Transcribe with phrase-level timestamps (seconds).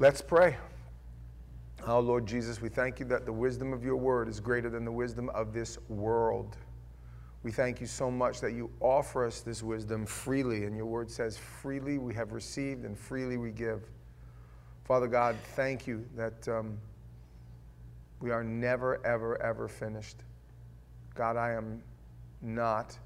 [0.00, 0.56] Let's pray.
[1.86, 4.84] Oh, Lord Jesus, we thank you that the wisdom of your word is greater than
[4.84, 6.56] the wisdom of this world.
[7.44, 11.08] We thank you so much that you offer us this wisdom freely, and your word
[11.08, 13.88] says, freely we have received and freely we give.
[14.82, 16.76] Father God, thank you that um,
[18.20, 20.24] we are never, ever, ever finished.
[21.14, 21.80] God, I am
[22.42, 22.98] not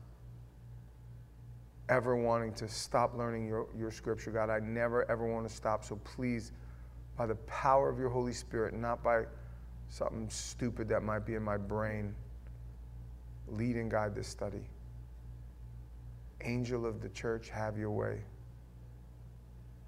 [1.91, 4.31] ever wanting to stop learning your, your scripture.
[4.31, 5.85] God, I never, ever want to stop.
[5.85, 6.53] So please,
[7.19, 9.25] by the power of your Holy Spirit, not by
[9.89, 12.15] something stupid that might be in my brain,
[13.49, 14.63] lead and guide this study.
[16.43, 18.21] Angel of the church, have your way.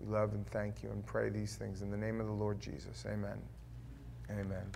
[0.01, 2.61] We love and thank you and pray these things in the name of the Lord
[2.61, 3.05] Jesus.
[3.07, 3.39] Amen.
[4.29, 4.67] Amen.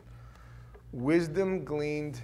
[0.93, 2.23] Wisdom gleaned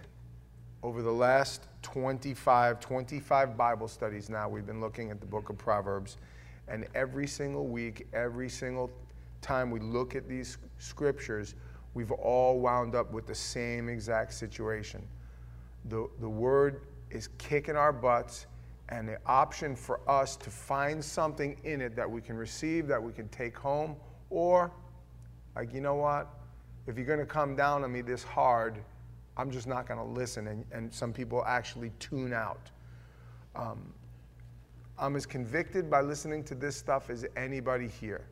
[0.84, 5.58] over the last 25, 25 Bible studies now, we've been looking at the book of
[5.58, 6.18] Proverbs.
[6.68, 8.90] And every single week, every single
[9.40, 11.54] time we look at these scriptures,
[11.94, 15.06] we've all wound up with the same exact situation.
[15.86, 18.46] The, the word is kicking our butts,
[18.90, 23.02] and the option for us to find something in it that we can receive, that
[23.02, 23.96] we can take home,
[24.30, 24.72] or,
[25.54, 26.28] like, you know what?
[26.86, 28.78] If you're going to come down on me this hard,
[29.36, 30.48] I'm just not going to listen.
[30.48, 32.70] And, and some people actually tune out.
[33.54, 33.92] Um,
[34.98, 38.26] I'm as convicted by listening to this stuff as anybody here.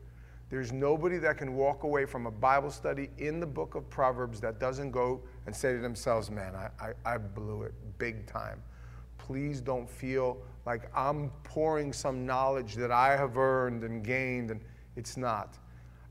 [0.49, 4.41] There's nobody that can walk away from a Bible study in the book of Proverbs
[4.41, 8.63] that doesn't go and say to themselves, man, I, I, I blew it big time.
[9.19, 14.59] Please don't feel like I'm pouring some knowledge that I have earned and gained, and
[14.95, 15.59] it's not.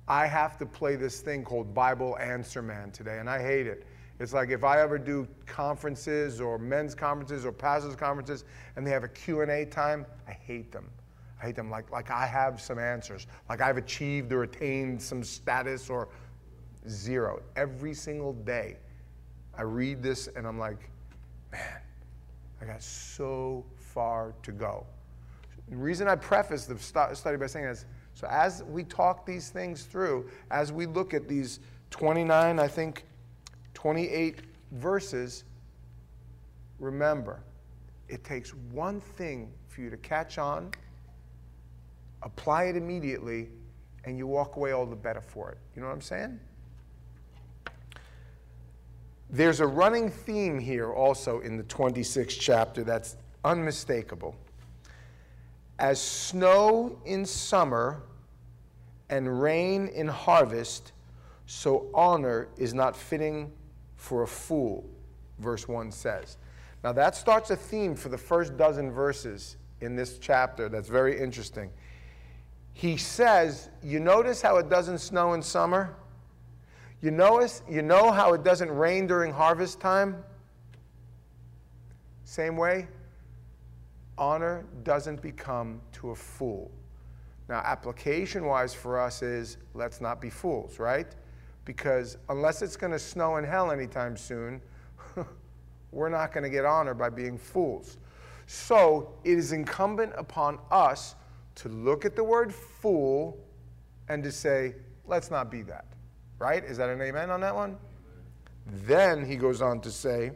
[0.07, 3.87] I have to play this thing called Bible Answer Man today, and I hate it.
[4.21, 8.45] It's like if I ever do conferences or men's conferences or pastors conferences
[8.77, 10.91] and they have a Q&A time, I hate them.
[11.41, 15.23] I hate them like, like I have some answers, like I've achieved or attained some
[15.23, 16.09] status or
[16.89, 17.43] zero.
[17.57, 18.77] Every single day,
[19.57, 20.91] I read this and I'm like,
[21.53, 21.81] man,
[22.61, 24.87] I got so far to go.
[25.69, 29.85] The reason I preface the study by saying is, so as we talk these things
[29.85, 31.61] through, as we look at these
[31.91, 33.05] 29, I think,
[33.75, 34.41] 28
[34.73, 35.45] verses,
[36.81, 37.41] remember,
[38.09, 40.73] it takes one thing for you to catch on,
[42.23, 43.49] apply it immediately,
[44.05, 45.59] and you walk away all the better for it.
[45.75, 46.41] You know what I'm saying?
[49.31, 54.35] There's a running theme here also in the 26th chapter that's unmistakable.
[55.79, 58.03] As snow in summer
[59.11, 60.93] and rain in harvest,
[61.47, 63.53] so honor is not fitting
[63.97, 64.89] for a fool,
[65.39, 66.37] verse 1 says.
[66.83, 71.19] Now, that starts a theme for the first dozen verses in this chapter that's very
[71.21, 71.71] interesting.
[72.79, 75.97] He says, You notice how it doesn't snow in summer?
[77.01, 80.23] You notice, you know how it doesn't rain during harvest time?
[82.25, 82.89] Same way,
[84.17, 86.71] honor doesn't become to a fool.
[87.49, 91.07] Now, application wise for us is let's not be fools, right?
[91.69, 94.59] because unless it's going to snow in hell anytime soon,
[95.93, 97.99] we're not going to get honor by being fools.
[98.47, 101.15] So it is incumbent upon us
[101.59, 103.39] to look at the word fool
[104.09, 104.75] and to say,
[105.07, 105.87] let's not be that.
[106.39, 106.65] Right?
[106.65, 107.77] Is that an amen on that one?
[108.87, 110.33] Then he goes on to say,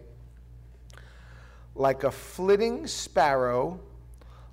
[1.74, 3.78] like a flitting sparrow,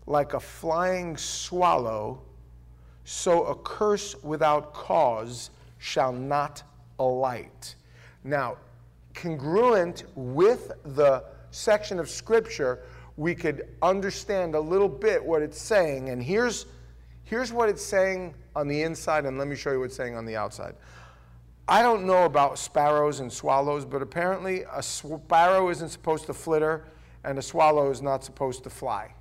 [0.05, 2.21] like a flying swallow,
[3.03, 6.61] so a curse without cause shall not
[6.99, 7.75] alight.
[8.23, 8.57] Now,
[9.15, 12.83] congruent with the section of Scripture,
[13.19, 16.07] we could understand a little bit what it's saying.
[16.07, 16.67] And here's,
[17.25, 20.15] here's what it's saying on the inside, and let me show you what it's saying
[20.15, 20.73] on the outside.
[21.67, 26.85] I don't know about sparrows and swallows, but apparently a sparrow isn't supposed to flitter
[27.25, 29.13] and a swallow is not supposed to fly.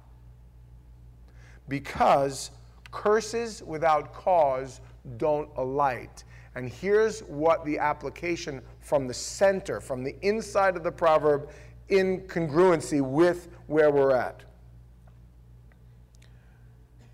[1.68, 2.52] Because
[2.92, 4.80] curses without cause
[5.16, 6.22] don't alight.
[6.54, 11.50] And here's what the application from the center, from the inside of the proverb,
[11.88, 14.42] in congruency with where we're at.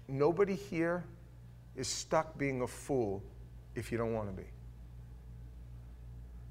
[0.09, 1.05] Nobody here
[1.77, 3.23] is stuck being a fool
[3.75, 4.49] if you don't want to be.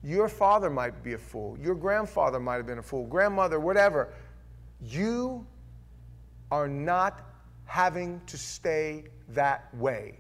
[0.04, 1.58] Your father might be a fool.
[1.62, 3.06] Your grandfather might have been a fool.
[3.08, 4.14] Grandmother, whatever.
[4.82, 5.48] You
[6.52, 7.22] are not
[7.66, 10.20] having to stay that way.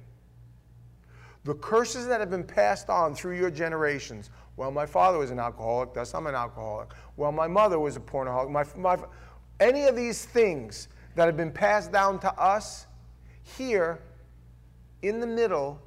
[1.43, 4.29] The curses that have been passed on through your generations.
[4.55, 6.89] Well, my father was an alcoholic, thus I'm an alcoholic.
[7.17, 8.51] Well, my mother was a pornaholic.
[8.51, 8.97] My, my,
[9.59, 12.87] any of these things that have been passed down to us,
[13.57, 13.99] here
[15.01, 15.81] in the middle,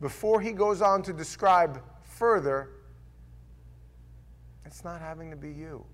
[0.00, 2.70] before he goes on to describe further,
[4.66, 5.84] it's not having to be you.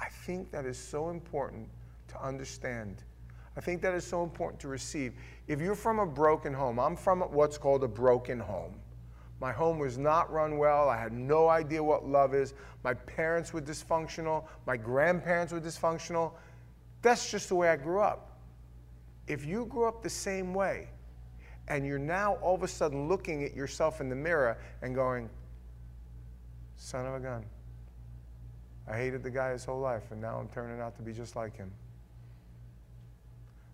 [0.00, 1.68] I think that is so important
[2.08, 3.02] to understand.
[3.56, 5.14] I think that is so important to receive.
[5.48, 8.74] If you're from a broken home, I'm from what's called a broken home.
[9.40, 10.88] My home was not run well.
[10.88, 12.54] I had no idea what love is.
[12.82, 14.44] My parents were dysfunctional.
[14.66, 16.32] My grandparents were dysfunctional.
[17.02, 18.38] That's just the way I grew up.
[19.26, 20.88] If you grew up the same way,
[21.68, 25.28] and you're now all of a sudden looking at yourself in the mirror and going,
[26.76, 27.44] son of a gun,
[28.88, 31.34] I hated the guy his whole life, and now I'm turning out to be just
[31.34, 31.70] like him.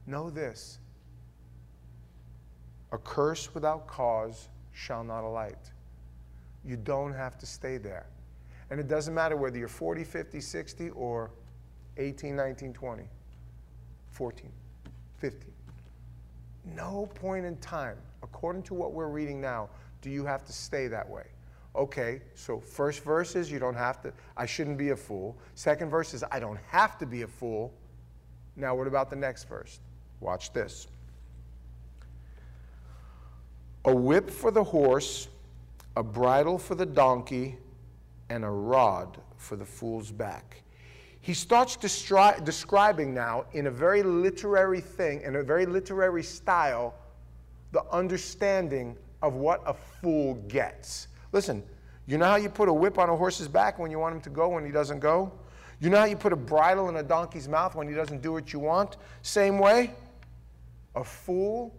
[0.07, 0.79] Know this
[2.91, 5.71] a curse without cause shall not alight.
[6.65, 8.07] You don't have to stay there.
[8.71, 11.31] And it doesn't matter whether you're 40, 50, 60, or
[11.99, 13.03] 18, 19, 20,
[14.11, 14.53] 14,
[15.19, 15.53] 15.
[16.65, 19.69] No point in time, according to what we're reading now,
[20.01, 21.27] do you have to stay that way.
[21.75, 25.37] Okay, so first verse is you don't have to, I shouldn't be a fool.
[25.55, 27.73] Second verse is I don't have to be a fool.
[28.57, 29.81] Now, what about the next verse?
[30.21, 30.87] Watch this.
[33.85, 35.29] A whip for the horse,
[35.97, 37.57] a bridle for the donkey,
[38.29, 40.63] and a rod for the fool's back.
[41.21, 46.95] He starts destri- describing now in a very literary thing, in a very literary style,
[47.73, 51.09] the understanding of what a fool gets.
[51.33, 51.63] Listen,
[52.07, 54.21] you know how you put a whip on a horse's back when you want him
[54.23, 55.33] to go when he doesn't go?
[55.81, 58.33] You know how you put a bridle in a donkey's mouth when he doesn't do
[58.33, 58.97] what you want?
[59.23, 59.93] Same way,
[60.95, 61.75] a fool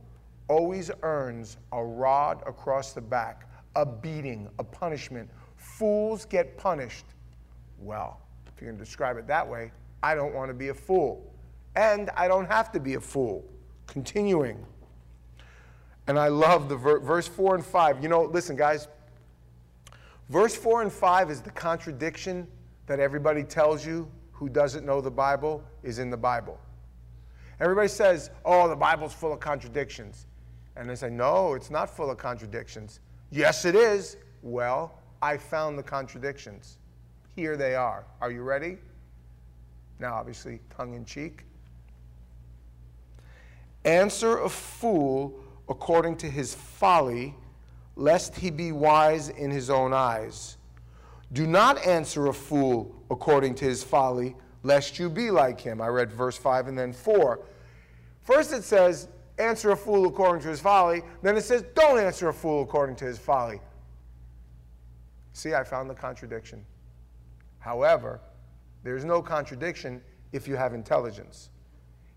[0.47, 5.29] always earns a rod across the back, a beating, a punishment.
[5.55, 7.05] Fools get punished.
[7.79, 10.73] Well, if you're going to describe it that way, I don't want to be a
[10.73, 11.33] fool.
[11.75, 13.43] And I don't have to be a fool.
[13.87, 14.65] Continuing.
[16.07, 18.03] And I love the ver- verse 4 and 5.
[18.03, 18.87] You know, listen, guys,
[20.29, 22.47] Verse 4 and 5 is the contradiction
[22.87, 26.59] that everybody tells you who doesn't know the Bible is in the Bible.
[27.59, 30.25] Everybody says, oh, the Bible's full of contradictions.
[30.75, 32.99] And they say, no, it's not full of contradictions.
[33.31, 34.17] Yes, it is.
[34.41, 36.77] Well, I found the contradictions.
[37.35, 38.05] Here they are.
[38.21, 38.77] Are you ready?
[39.99, 41.45] Now, obviously, tongue in cheek.
[43.85, 45.39] Answer a fool
[45.69, 47.35] according to his folly
[47.95, 50.57] lest he be wise in his own eyes.
[51.31, 55.81] Do not answer a fool according to his folly, lest you be like him.
[55.81, 57.39] I read verse 5 and then 4.
[58.21, 59.07] First it says,
[59.37, 61.01] answer a fool according to his folly.
[61.21, 63.59] Then it says, don't answer a fool according to his folly.
[65.33, 66.65] See, I found the contradiction.
[67.59, 68.19] However,
[68.83, 70.01] there's no contradiction
[70.31, 71.49] if you have intelligence.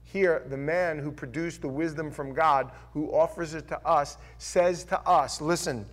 [0.03, 4.85] Here, the man who produced the wisdom from God, who offers it to us, says
[4.85, 5.87] to us listen,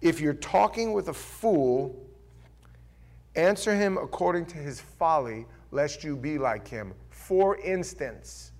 [0.00, 1.94] if you're talking with a fool,
[3.36, 6.94] answer him according to his folly, lest you be like him.
[7.10, 8.52] For instance,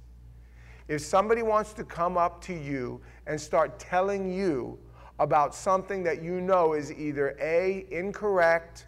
[0.91, 4.79] if somebody wants to come up to you and start telling you
[5.19, 8.87] about something that you know is either A, incorrect,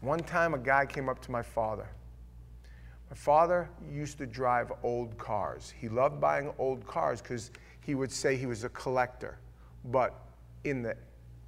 [0.00, 1.88] one time a guy came up to my father
[3.10, 5.74] my father used to drive old cars.
[5.76, 7.50] He loved buying old cars because
[7.80, 9.38] he would say he was a collector.
[9.86, 10.14] But
[10.62, 10.96] in the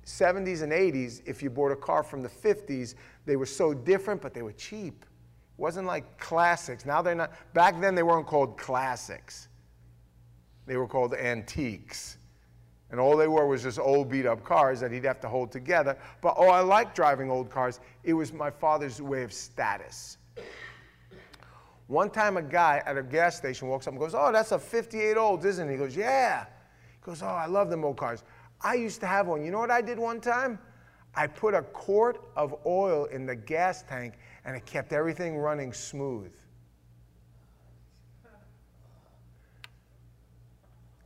[0.05, 4.21] 70s and 80s, if you bought a car from the 50s, they were so different,
[4.21, 5.05] but they were cheap.
[5.63, 6.85] Wasn't like classics.
[6.85, 9.47] Now they're not, back then they weren't called classics,
[10.67, 12.17] they were called antiques.
[12.91, 15.53] And all they were was just old beat up cars that he'd have to hold
[15.53, 15.97] together.
[16.21, 17.79] But oh, I like driving old cars.
[18.03, 20.19] It was my father's way of status.
[21.87, 24.59] One time a guy at a gas station walks up and goes, Oh, that's a
[24.59, 25.71] 58 old, isn't it?
[25.71, 26.45] He goes, Yeah.
[26.45, 28.25] He goes, Oh, I love them old cars.
[28.63, 29.45] I used to have one.
[29.45, 30.59] You know what I did one time?
[31.15, 34.15] I put a quart of oil in the gas tank
[34.45, 36.33] and it kept everything running smooth.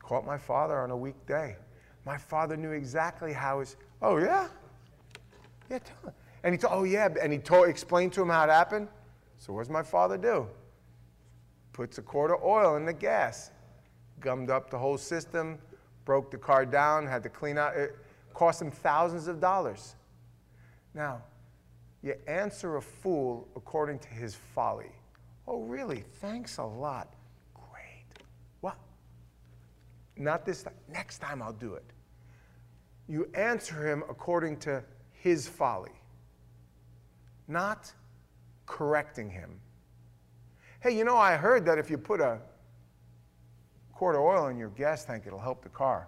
[0.01, 1.57] Caught my father on a weekday.
[2.05, 4.49] My father knew exactly how his, oh yeah?
[5.69, 6.13] Yeah, tell him.
[6.45, 8.89] And he told, oh yeah, and he told, explained to him how it happened.
[9.39, 10.47] So what does my father do?
[11.77, 13.51] puts a quart of oil in the gas,
[14.21, 15.59] gummed up the whole system,
[16.07, 17.77] broke the car down, had to clean out.
[17.77, 17.95] It
[18.33, 19.95] cost him thousands of dollars.
[20.95, 21.21] Now,
[22.07, 24.93] you answer a fool according to his folly.
[25.47, 26.05] Oh, really?
[26.21, 27.15] Thanks a lot.
[27.55, 28.07] Great.
[28.61, 28.79] What?
[30.17, 30.75] Not this time.
[30.91, 31.85] Next time I'll do it.
[33.09, 34.83] You answer him according to
[35.13, 35.93] his folly,
[37.47, 37.93] not
[38.67, 39.61] correcting him
[40.87, 42.39] Hey, you know, I heard that if you put a
[43.93, 46.07] quart of oil in your gas tank, it'll help the car.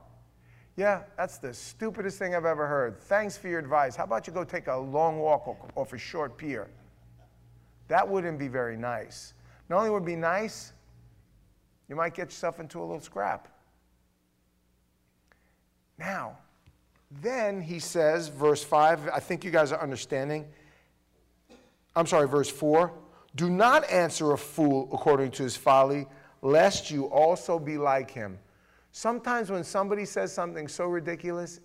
[0.79, 3.01] Yeah, that's the stupidest thing I've ever heard.
[3.01, 3.97] Thanks for your advice.
[3.97, 6.69] How about you go take a long walk off a short pier?
[7.89, 9.35] That wouldn't be very nice.
[9.69, 10.73] Not only would it be nice,
[11.89, 13.49] you might get yourself into a little scrap.
[15.99, 16.39] Now,
[17.23, 20.47] then he says, verse 5, I think you guys are understanding.
[21.97, 22.93] I'm sorry, verse 4.
[23.35, 26.07] Do not answer a fool according to his folly,
[26.41, 28.39] lest you also be like him.
[28.99, 31.61] Sometimes when somebody says something so ridiculous,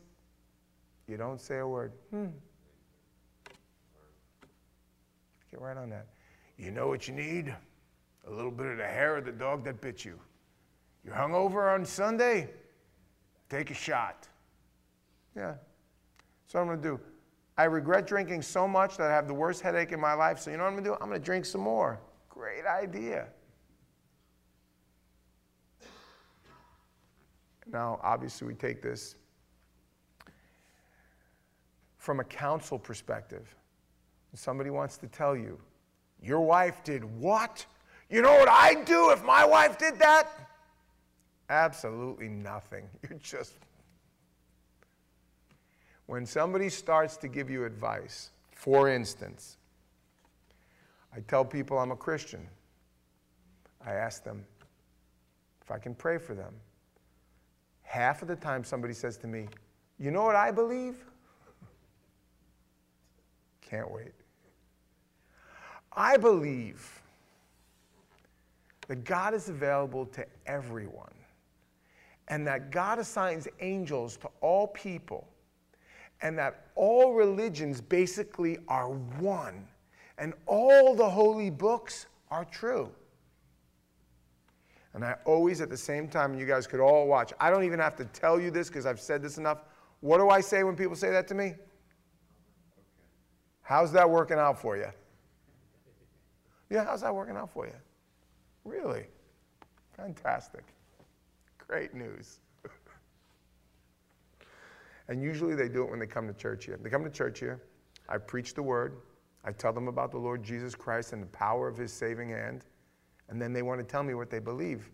[1.07, 1.91] you don't say a word.
[2.11, 2.27] Hmm.
[5.49, 6.05] Get right on that.
[6.59, 7.51] You know what you need?
[8.27, 10.19] A little bit of the hair of the dog that bit you.
[11.03, 12.51] You're hungover on Sunday?
[13.49, 14.27] Take a shot.
[15.35, 15.55] Yeah.
[16.45, 16.99] So I'm going to do.
[17.57, 20.37] I regret drinking so much that I have the worst headache in my life.
[20.37, 20.97] So you know what I'm going to do?
[21.01, 21.99] I'm going to drink some more.
[22.29, 23.25] Great idea.
[27.73, 29.15] Now, obviously, we take this
[31.97, 33.55] from a counsel perspective.
[34.35, 35.59] Somebody wants to tell you,
[36.21, 37.65] your wife did what?
[38.09, 40.27] You know what I'd do if my wife did that?
[41.49, 42.85] Absolutely nothing.
[43.09, 43.53] You're just.
[46.05, 49.57] When somebody starts to give you advice, for instance,
[51.15, 52.47] I tell people I'm a Christian.
[53.85, 54.45] I ask them
[55.61, 56.53] if I can pray for them.
[57.93, 59.47] Half of the time, somebody says to me,
[59.99, 61.05] You know what I believe?
[63.61, 64.13] Can't wait.
[65.95, 67.03] I believe
[68.87, 71.13] that God is available to everyone
[72.29, 75.27] and that God assigns angels to all people
[76.23, 79.67] and that all religions basically are one
[80.17, 82.89] and all the holy books are true.
[84.93, 87.33] And I always, at the same time, you guys could all watch.
[87.39, 89.63] I don't even have to tell you this because I've said this enough.
[90.01, 91.55] What do I say when people say that to me?
[93.61, 94.87] How's that working out for you?
[96.69, 97.73] Yeah, how's that working out for you?
[98.65, 99.05] Really?
[99.95, 100.63] Fantastic.
[101.57, 102.39] Great news.
[105.07, 106.77] and usually they do it when they come to church here.
[106.81, 107.61] They come to church here.
[108.09, 108.97] I preach the word.
[109.45, 112.65] I tell them about the Lord Jesus Christ and the power of his saving hand.
[113.33, 114.91] And then they want to tell me what they believe.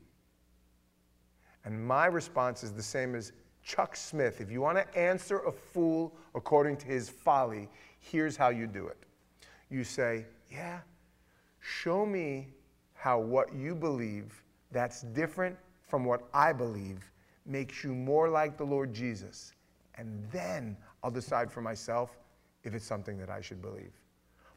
[1.65, 4.39] And my response is the same as Chuck Smith.
[4.39, 7.67] If you want to answer a fool according to his folly,
[7.99, 8.95] here's how you do it.
[9.69, 10.79] You say, Yeah,
[11.59, 12.47] show me
[12.93, 14.41] how what you believe
[14.71, 17.11] that's different from what I believe
[17.45, 19.51] makes you more like the Lord Jesus.
[19.95, 22.17] And then I'll decide for myself
[22.63, 23.98] if it's something that I should believe.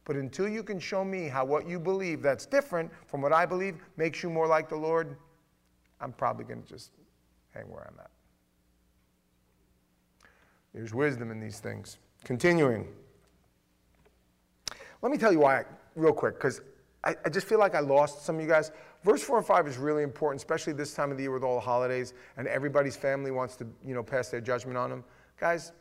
[0.04, 3.46] But until you can show me how what you believe that's different from what I
[3.46, 5.16] believe makes you more like the Lord,
[6.00, 6.90] I'm probably going to just
[7.50, 8.10] hang where I'm at.
[10.74, 11.98] There's wisdom in these things.
[12.24, 12.88] Continuing.
[15.02, 16.60] Let me tell you why, real quick, because
[17.04, 18.70] I, I, just feel like I lost some of you guys.
[19.02, 21.56] Verse 4 and 5 is really important, especially this time of the year with all
[21.56, 25.04] the holidays and everybody's family wants to, you know, pass their judgment on them.
[25.38, 25.72] Guys,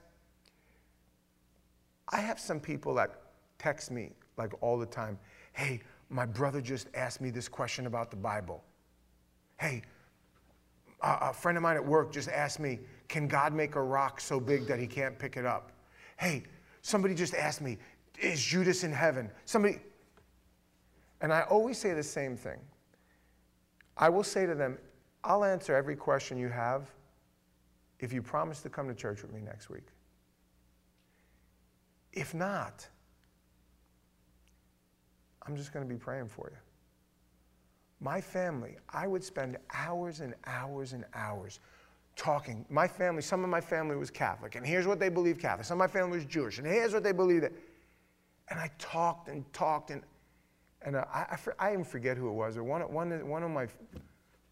[2.10, 3.21] I have some people that
[3.62, 5.20] text me like all the time.
[5.54, 8.64] Hey, my brother just asked me this question about the Bible.
[9.60, 9.84] Hey,
[11.02, 14.20] a, a friend of mine at work just asked me, can God make a rock
[14.20, 15.72] so big that he can't pick it up?
[16.18, 16.44] Hey,
[16.82, 17.78] somebody just asked me,
[18.20, 19.30] is Judas in heaven?
[19.46, 19.80] Somebody,
[21.22, 22.60] and I always say the same thing.
[23.96, 24.80] I will say to them,
[25.24, 26.90] I'll answer every question you have
[28.00, 29.86] if you promise to come to church with me next week.
[32.12, 32.88] If not,
[35.48, 36.58] I'm just going to be praying for you.
[38.00, 41.60] My family, I would spend hours and hours and hours
[42.16, 42.66] talking.
[42.70, 45.66] My family, some of my family was Catholic, and here's what they believe Catholic.
[45.66, 47.46] Some of my family was Jewish, and here's what they believed.
[48.50, 50.02] And I talked and talked, and,
[50.82, 52.58] and I, I, I even forget who it was.
[52.58, 53.68] Or one, one, one of my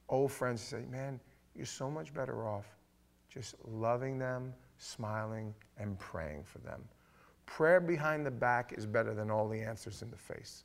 [0.10, 1.20] old friends said, Man,
[1.56, 2.66] you're so much better off
[3.30, 6.82] just loving them, smiling, and praying for them.
[7.46, 10.64] Prayer behind the back is better than all the answers in the face.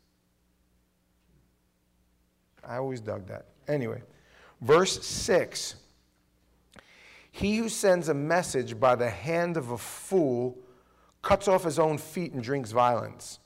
[2.68, 3.47] I always dug that.
[3.68, 4.02] Anyway,
[4.61, 5.76] verse 6
[7.30, 10.59] He who sends a message by the hand of a fool
[11.23, 13.38] cuts off his own feet and drinks violence.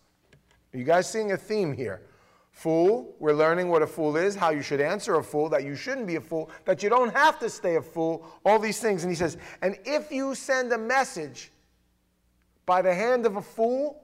[0.75, 2.03] Are you guys seeing a theme here?
[2.51, 5.77] Fool, we're learning what a fool is, how you should answer a fool, that you
[5.77, 9.05] shouldn't be a fool, that you don't have to stay a fool, all these things.
[9.05, 11.53] And he says, and if you send a message
[12.67, 14.03] by the hand of a fool,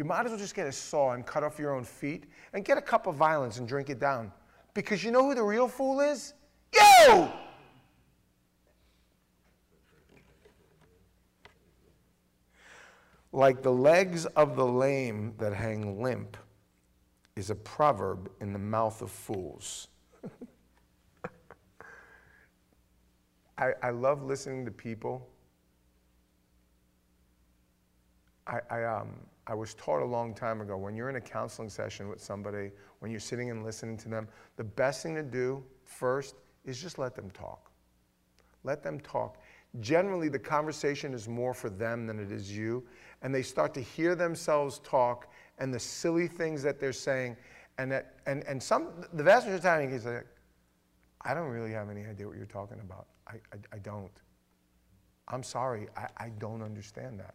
[0.00, 2.64] you might as well just get a saw and cut off your own feet and
[2.64, 4.32] get a cup of violence and drink it down.
[4.72, 6.32] Because you know who the real fool is?
[6.74, 7.30] Yo!
[13.30, 16.38] Like the legs of the lame that hang limp
[17.36, 19.88] is a proverb in the mouth of fools.
[23.58, 25.28] I, I love listening to people.
[28.46, 29.10] I, I, um,
[29.46, 32.70] I was taught a long time ago when you're in a counseling session with somebody,
[33.00, 36.98] when you're sitting and listening to them, the best thing to do first is just
[36.98, 37.70] let them talk.
[38.64, 39.38] Let them talk.
[39.80, 42.84] Generally, the conversation is more for them than it is you,
[43.22, 47.36] and they start to hear themselves talk and the silly things that they're saying.
[47.78, 50.26] And, that, and, and some, the vast majority of the time, he's like,
[51.22, 53.06] I don't really have any idea what you're talking about.
[53.26, 54.10] I, I, I don't.
[55.28, 57.34] I'm sorry, I, I don't understand that.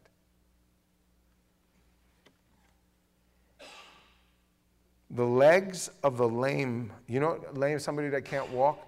[5.11, 8.79] The legs of the lame, you know, lame, somebody that can't walk?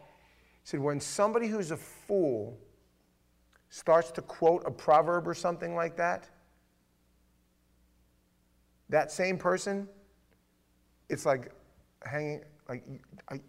[0.64, 2.58] He said, when somebody who's a fool
[3.70, 6.28] starts to quote a proverb or something like that,
[8.90, 9.88] that same person,
[11.10, 11.52] it's like
[12.04, 12.84] hanging, like,
[13.30, 13.40] I,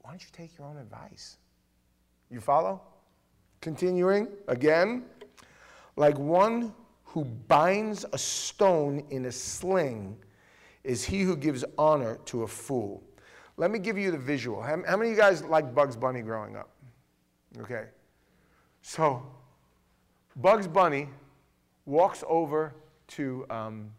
[0.00, 1.36] why don't you take your own advice?
[2.30, 2.80] You follow?
[3.60, 5.04] Continuing again,
[5.96, 6.74] like one
[7.04, 10.16] who binds a stone in a sling
[10.84, 13.02] is he who gives honor to a fool.
[13.56, 14.62] Let me give you the visual.
[14.62, 16.70] How, how many of you guys like Bugs Bunny growing up?
[17.58, 17.86] Okay.
[18.82, 19.22] So,
[20.36, 21.08] Bugs Bunny
[21.84, 22.74] walks over
[23.08, 23.90] to, um,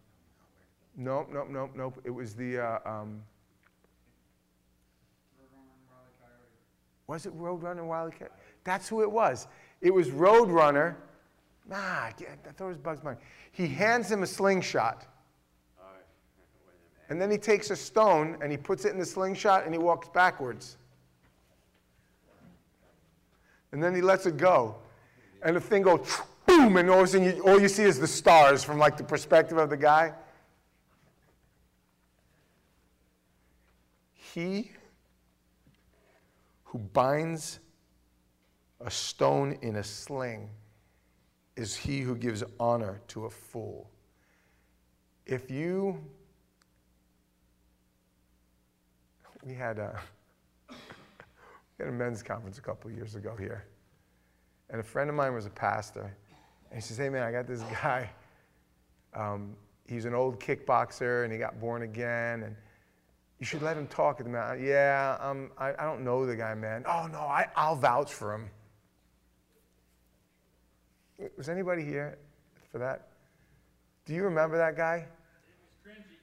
[0.95, 2.01] nope, nope, nope, nope.
[2.03, 3.21] It was the, uh, um,
[7.05, 8.09] was it Roadrunner Wile.
[8.09, 8.31] Coyote?
[8.63, 9.47] That's who it was.
[9.81, 10.95] It was Roadrunner.
[11.69, 12.13] Nah, I
[12.55, 13.17] thought it was Bugs Bunny.
[13.51, 15.05] He hands him a slingshot.
[17.11, 19.77] And then he takes a stone and he puts it in the slingshot and he
[19.77, 20.77] walks backwards.
[23.73, 24.77] And then he lets it go.
[25.43, 26.07] And the thing goes
[26.45, 28.95] boom, and all of a sudden you, all you see is the stars from like
[28.95, 30.13] the perspective of the guy.
[34.13, 34.71] He
[36.63, 37.59] who binds
[38.79, 40.49] a stone in a sling
[41.57, 43.89] is he who gives honor to a fool.
[45.25, 46.01] If you
[49.43, 49.99] we had a,
[50.69, 50.75] we
[51.79, 53.65] had a men's conference a couple years ago here.
[54.69, 56.15] And a friend of mine was a pastor.
[56.69, 58.09] And he says, Hey, man, I got this guy.
[59.13, 59.55] Um,
[59.87, 62.43] he's an old kickboxer and he got born again.
[62.43, 62.55] And
[63.39, 64.63] you should let him talk at the man.
[64.63, 66.83] Yeah, um, I, I don't know the guy, man.
[66.87, 68.49] Oh, no, I, I'll vouch for him.
[71.37, 72.17] Was anybody here
[72.71, 73.09] for that?
[74.05, 74.95] Do you remember that guy?
[74.95, 75.07] It
[75.85, 76.17] was cringy.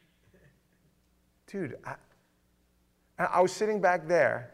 [1.47, 1.95] Dude, I,
[3.19, 4.53] I was sitting back there,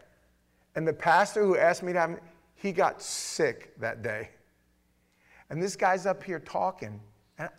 [0.74, 2.20] and the pastor who asked me to have, him,
[2.54, 4.30] he got sick that day.
[5.50, 7.00] And this guy's up here talking,
[7.38, 7.50] and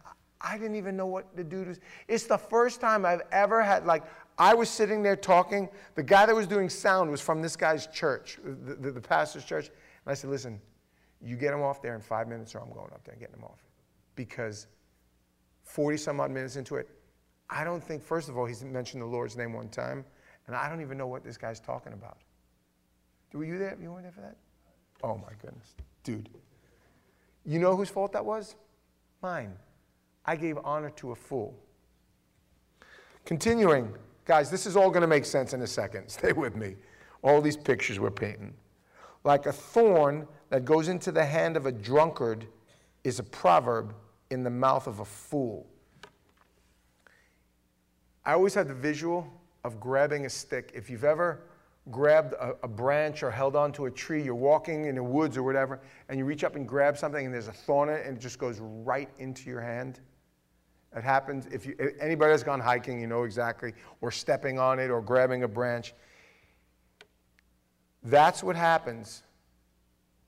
[0.42, 1.66] I didn't even know what to do.
[1.66, 1.76] To,
[2.08, 4.04] it's the first time I've ever had, like,
[4.38, 5.70] I was sitting there talking.
[5.94, 9.46] The guy that was doing sound was from this guy's church, the, the, the pastor's
[9.46, 9.68] church.
[9.68, 10.60] And I said, listen,
[11.22, 13.36] you get him off there in five minutes, or I'm going up there and getting
[13.36, 13.64] him off.
[14.16, 14.68] Because
[15.64, 16.90] 40 some odd minutes into it,
[17.50, 20.04] I don't think, first of all, he's mentioned the Lord's name one time.
[20.48, 22.18] And I don't even know what this guy's talking about.
[23.34, 23.78] Were you there?
[23.82, 24.38] You weren't there for that?
[25.04, 25.76] Oh my goodness.
[26.04, 26.30] Dude.
[27.46, 28.56] You know whose fault that was?
[29.22, 29.54] Mine.
[30.26, 31.56] I gave honor to a fool.
[33.26, 36.08] Continuing, guys, this is all going to make sense in a second.
[36.10, 36.76] Stay with me.
[37.24, 38.54] All these pictures we're painting.
[39.24, 42.48] Like a thorn that goes into the hand of a drunkard
[43.04, 43.94] is a proverb
[44.30, 45.68] in the mouth of a fool.
[48.24, 49.28] I always had the visual
[49.66, 50.72] of grabbing a stick.
[50.76, 51.42] If you've ever
[51.90, 55.44] grabbed a, a, branch or held onto a tree, you're walking in the woods or
[55.44, 58.16] whatever, and you reach up and grab something and there's a thorn in it and
[58.16, 60.02] it just goes right into your hand.
[60.96, 64.92] It happens if you, anybody has gone hiking, you know exactly, or stepping on it
[64.92, 65.96] or grabbing a branch.
[68.04, 69.24] That's what happens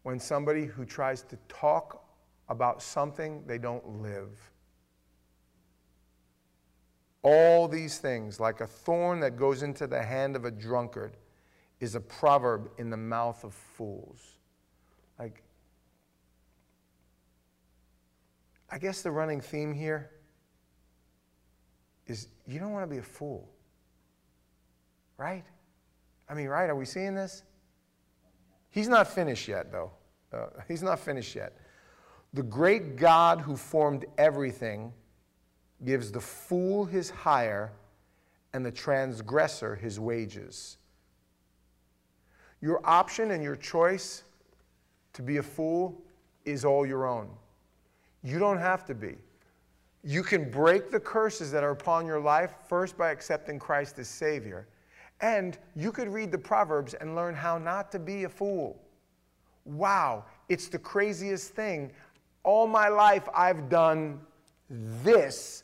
[0.02, 2.04] when somebody who tries to talk
[2.50, 4.32] about something they don't live.
[7.24, 11.18] All these things, like a thorn that goes into the hand of a drunkard,
[11.80, 14.22] is a proverb in the mouth of fools.
[15.20, 15.44] Like,
[18.70, 20.12] I guess the running theme here
[22.06, 23.50] is you don't want to be a fool.
[25.18, 25.44] Right?
[26.30, 26.70] I mean, right?
[26.70, 27.44] Are we seeing this?
[28.70, 29.92] He's not finished yet, though.
[30.32, 31.58] Uh, he's not finished yet.
[32.34, 34.94] The great God who formed everything
[35.86, 37.72] gives the fool his hire
[38.54, 40.78] and the transgressor his wages.
[42.62, 44.24] Your option and your choice
[45.14, 46.02] to be a fool
[46.46, 47.30] is all your own.
[48.24, 49.16] You don't have to be.
[50.04, 54.08] You can break the curses that are upon your life first by accepting Christ as
[54.08, 54.68] Savior.
[55.22, 58.80] And you could read the Proverbs and learn how not to be a fool.
[59.66, 61.92] Wow, it's the craziest thing.
[62.44, 64.22] All my life I've done
[64.70, 65.64] this,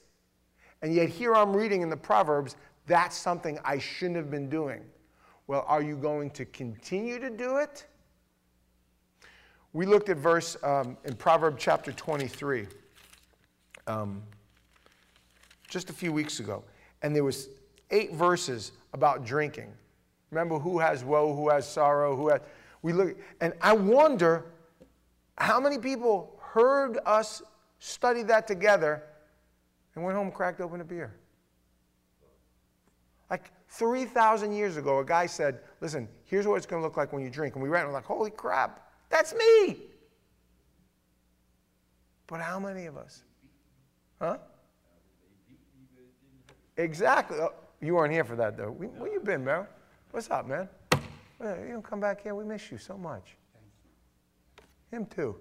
[0.84, 4.82] and yet here I'm reading in the Proverbs, that's something I shouldn't have been doing.
[5.48, 7.86] Well, are you going to continue to do it?
[9.72, 12.68] We looked at verse um, in Proverb chapter 23
[13.88, 14.22] um,
[15.70, 16.64] just a few weeks ago,
[17.02, 17.48] and there was
[17.90, 19.72] eight verses about drinking.
[20.32, 22.42] Remember who has woe, who has sorrow, who has.
[22.82, 24.46] We look, and I wonder
[25.38, 27.42] how many people heard us
[27.80, 29.04] study that together
[29.96, 31.14] and went home and cracked open a beer.
[33.30, 37.14] Like 3,000 years ago, a guy said, Listen, here's what it's going to look like
[37.14, 37.56] when you drink.
[37.56, 39.78] And we read it, and we're like, Holy crap, that's me.
[42.28, 43.24] But how many of us?
[44.20, 44.38] Huh?
[46.78, 47.38] Exactly.
[47.40, 48.72] Oh, you weren't here for that, though.
[48.72, 49.68] Where you been, man?
[50.12, 50.70] What's up, man?
[51.42, 52.36] You don't come back here.
[52.36, 53.36] We miss you so much.
[54.92, 55.36] Him too.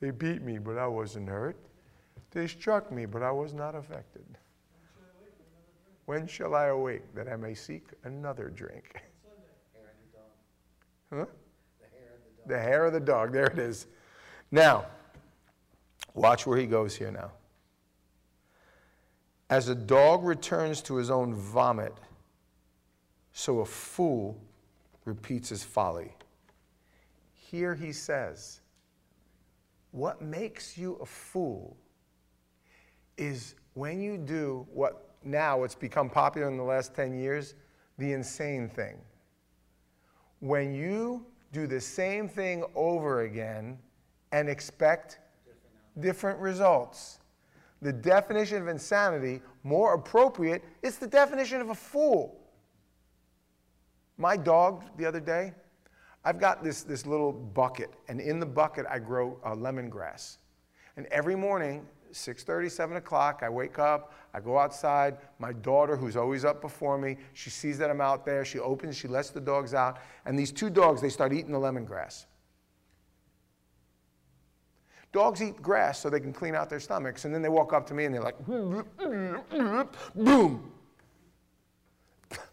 [0.00, 1.56] They beat me, but I wasn't hurt.
[2.30, 4.24] They struck me, but I was not affected.
[6.04, 9.02] When shall I awake that I may seek another drink?
[11.12, 11.26] Huh?
[12.46, 13.32] The hair of the dog.
[13.32, 13.86] There it is.
[14.50, 14.86] Now,
[16.14, 17.32] watch where he goes here now.
[19.48, 21.94] As a dog returns to his own vomit,
[23.32, 24.36] so a fool
[25.04, 26.12] repeats his folly.
[27.32, 28.60] Here he says,
[29.96, 31.74] What makes you a fool
[33.16, 37.54] is when you do what now it's become popular in the last 10 years
[37.96, 38.98] the insane thing.
[40.40, 43.78] When you do the same thing over again
[44.32, 45.18] and expect
[45.98, 47.20] different results.
[47.80, 52.38] The definition of insanity, more appropriate, it's the definition of a fool.
[54.18, 55.54] My dog the other day,
[56.26, 60.38] I've got this, this little bucket, and in the bucket I grow uh, lemongrass.
[60.96, 65.18] And every morning 6.30, 7 o'clock, I wake up, I go outside.
[65.38, 68.44] My daughter, who's always up before me, she sees that I'm out there.
[68.44, 70.00] She opens, she lets the dogs out.
[70.24, 72.26] And these two dogs, they start eating the lemongrass.
[75.12, 77.24] Dogs eat grass so they can clean out their stomachs.
[77.24, 78.44] And then they walk up to me and they're like,
[80.16, 80.72] boom.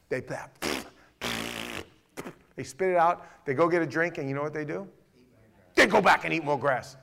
[0.10, 0.64] They plap.
[2.56, 3.26] They spit it out.
[3.46, 4.88] They go get a drink, and you know what they do?
[5.76, 6.98] They go back and eat more grass.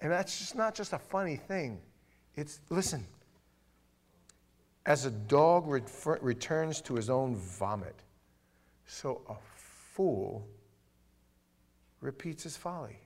[0.00, 1.78] And that's just not just a funny thing.
[2.34, 3.06] It's, listen,
[4.86, 7.96] as a dog returns to his own vomit,
[8.86, 10.48] so a fool
[12.00, 12.98] repeats his folly.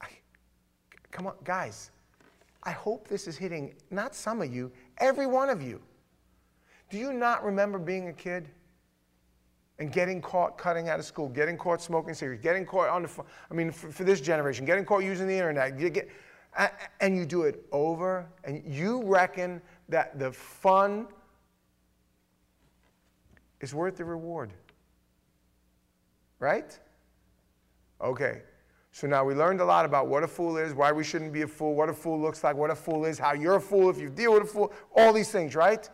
[0.00, 0.08] I,
[1.10, 1.90] come on, guys,
[2.62, 5.80] I hope this is hitting not some of you, every one of you.
[6.90, 8.48] Do you not remember being a kid?
[9.78, 13.08] and getting caught cutting out of school, getting caught smoking cigarettes, getting caught on the
[13.08, 13.26] phone.
[13.50, 15.78] I mean, for, for, this generation, getting caught using the internet.
[15.78, 16.08] You get,
[17.00, 21.08] and you do it over, and you reckon that the fun
[23.60, 24.52] is worth the reward.
[26.38, 26.78] Right?
[28.00, 28.42] Okay.
[28.94, 31.42] So now we learned a lot about what a fool is, why we shouldn't be
[31.42, 33.90] a fool, what a fool looks like, what a fool is, how you're a fool
[33.90, 35.90] if you deal with a fool, all these things, right?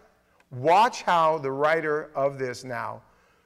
[0.50, 3.00] Watch how the writer of this now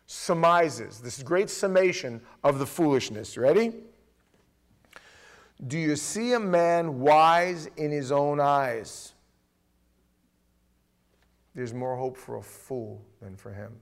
[0.06, 3.38] surmises, this great summation of the foolishness.
[3.38, 3.74] Ready?
[5.68, 9.12] Do you see a man wise in his own eyes?
[11.54, 13.72] There's more hope for a fool than for him.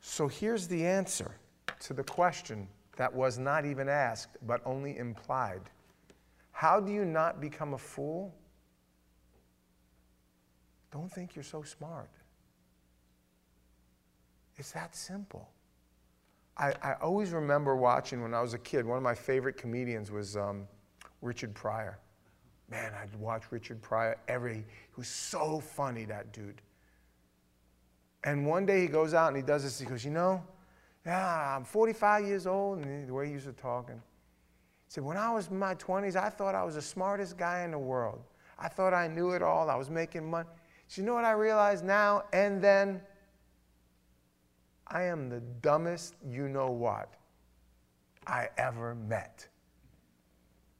[0.00, 1.32] So here's the answer
[1.80, 5.62] to the question that was not even asked, but only implied.
[6.52, 8.34] How do you not become a fool?
[10.90, 12.10] Don't think you're so smart.
[14.56, 15.50] It's that simple.
[16.56, 20.10] I, I always remember watching when I was a kid, one of my favorite comedians
[20.10, 20.66] was um,
[21.20, 21.98] Richard Pryor.
[22.70, 24.64] Man, I'd watch Richard Pryor every, he
[24.96, 26.62] was so funny, that dude.
[28.24, 30.42] And one day he goes out and he does this, he goes, you know,
[31.06, 35.04] yeah, I'm 45 years old, and the way he used to talk, and he said,
[35.04, 37.78] when I was in my 20s, I thought I was the smartest guy in the
[37.78, 38.20] world.
[38.58, 39.70] I thought I knew it all.
[39.70, 40.48] I was making money.
[40.88, 43.00] So you know what I realize now and then?
[44.88, 47.14] I am the dumbest you know what
[48.26, 49.48] I ever met.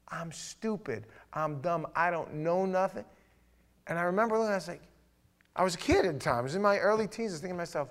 [0.09, 1.07] I'm stupid.
[1.33, 1.87] I'm dumb.
[1.95, 3.03] I don't know nothing.
[3.87, 4.81] And I remember looking, I was like,
[5.55, 6.37] I was a kid at the time.
[6.39, 7.31] I was in my early teens.
[7.31, 7.89] I was thinking to myself,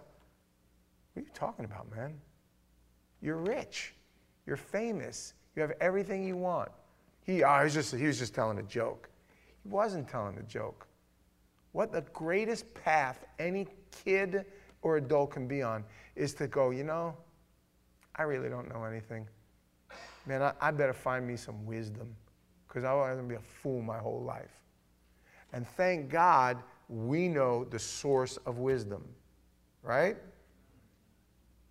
[1.12, 2.14] what are you talking about, man?
[3.26, 3.92] You're rich.
[4.46, 5.34] You're famous.
[5.56, 6.70] You have everything you want.
[7.24, 9.08] He, oh, was just, he was just telling a joke.
[9.64, 10.86] He wasn't telling a joke.
[11.72, 13.66] What the greatest path any
[14.04, 14.44] kid
[14.82, 15.82] or adult can be on
[16.14, 17.16] is to go, you know,
[18.14, 19.26] I really don't know anything.
[20.24, 22.14] Man, I, I better find me some wisdom
[22.68, 24.52] because I was going to be a fool my whole life.
[25.52, 26.58] And thank God
[26.88, 29.02] we know the source of wisdom,
[29.82, 30.16] right?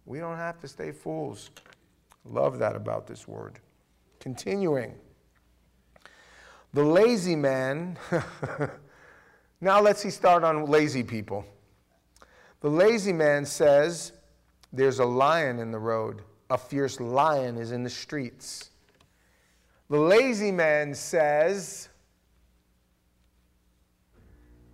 [0.05, 1.49] We don't have to stay fools.
[2.25, 3.59] Love that about this word.
[4.19, 4.95] Continuing.
[6.73, 7.97] The lazy man,
[9.61, 11.45] now let's see start on lazy people.
[12.59, 14.11] The lazy man says,
[14.73, 18.71] There's a lion in the road, a fierce lion is in the streets.
[19.89, 21.89] The lazy man says,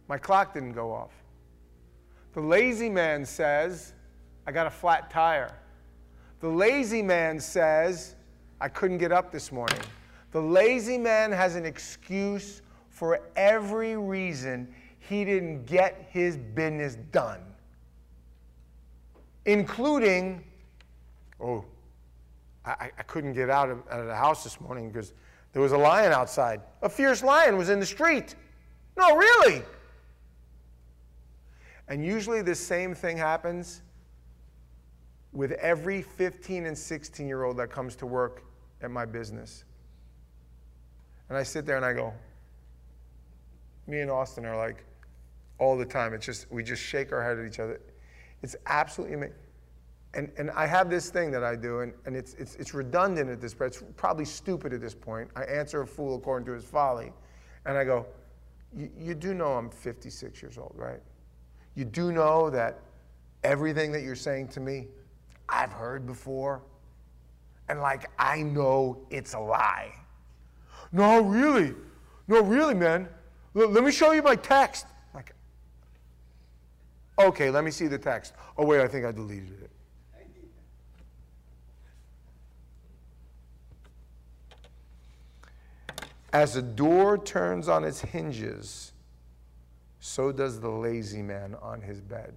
[0.07, 1.11] My clock didn't go off.
[2.33, 3.93] The lazy man says,
[4.45, 5.53] I got a flat tire.
[6.39, 8.15] The lazy man says,
[8.59, 9.79] I couldn't get up this morning.
[10.31, 17.41] The lazy man has an excuse for every reason he didn't get his business done,
[19.45, 20.43] including,
[21.39, 21.65] oh,
[22.65, 25.13] I, I couldn't get out of, out of the house this morning because
[25.53, 26.61] there was a lion outside.
[26.81, 28.35] A fierce lion was in the street.
[28.97, 29.63] No, really.
[31.87, 33.81] And usually the same thing happens
[35.33, 38.43] with every 15 and 16 year old that comes to work
[38.81, 39.63] at my business.
[41.29, 42.13] And I sit there and I go,
[43.87, 44.83] me and Austin are like
[45.59, 46.13] all the time.
[46.13, 47.79] It's just, we just shake our head at each other.
[48.41, 49.35] It's absolutely amazing.
[50.13, 53.29] And, and I have this thing that I do, and, and it's, it's, it's redundant
[53.29, 53.73] at this point.
[53.73, 55.29] It's probably stupid at this point.
[55.37, 57.13] I answer a fool according to his folly.
[57.65, 58.05] And I go,
[58.75, 60.99] You do know I'm 56 years old, right?
[61.75, 62.79] You do know that
[63.43, 64.87] everything that you're saying to me,
[65.51, 66.63] I've heard before.
[67.67, 69.93] And like, I know it's a lie.
[70.91, 71.75] No, really?
[72.27, 73.07] No, really, man.
[73.55, 74.87] L- let me show you my text.
[75.13, 75.33] Like,
[77.19, 78.33] okay, let me see the text.
[78.57, 79.69] Oh, wait, I think I deleted it.
[86.33, 88.93] As a door turns on its hinges,
[89.99, 92.33] so does the lazy man on his bed.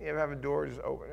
[0.00, 1.08] You ever have a door just open?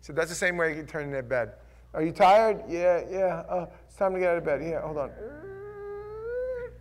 [0.00, 1.52] So that's the same way you can turn in that bed.
[1.94, 2.62] Are you tired?
[2.68, 3.44] Yeah, yeah.
[3.48, 4.62] Uh, it's time to get out of bed.
[4.62, 5.10] Yeah, hold on.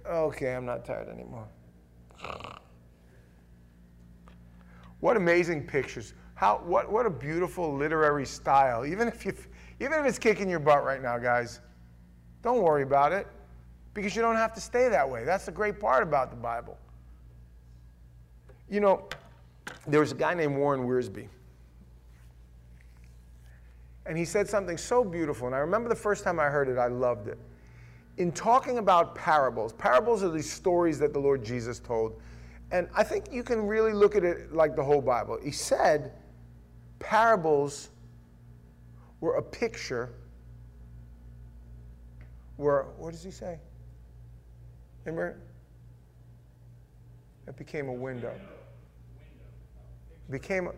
[0.08, 1.48] Okay, I'm not tired anymore.
[5.00, 6.14] What amazing pictures.
[6.36, 8.86] How, what, what a beautiful literary style.
[8.86, 9.34] Even if, you,
[9.80, 11.60] even if it's kicking your butt right now, guys,
[12.42, 13.28] don't worry about it
[13.94, 15.24] because you don't have to stay that way.
[15.26, 16.78] That's the great part about the Bible.
[18.70, 19.10] You know,
[19.88, 21.28] there was a guy named Warren Wiersbe.
[24.06, 25.48] And he said something so beautiful.
[25.48, 27.38] And I remember the first time I heard it, I loved it.
[28.18, 32.20] In talking about parables, parables are these stories that the Lord Jesus told.
[32.72, 35.38] And I think you can really look at it like the whole Bible.
[35.42, 36.14] He said
[37.00, 37.90] parables
[39.22, 40.14] were a picture,
[42.58, 43.60] were, what does he say?
[45.06, 45.38] Remember?
[47.48, 48.34] It became a window
[50.30, 50.70] became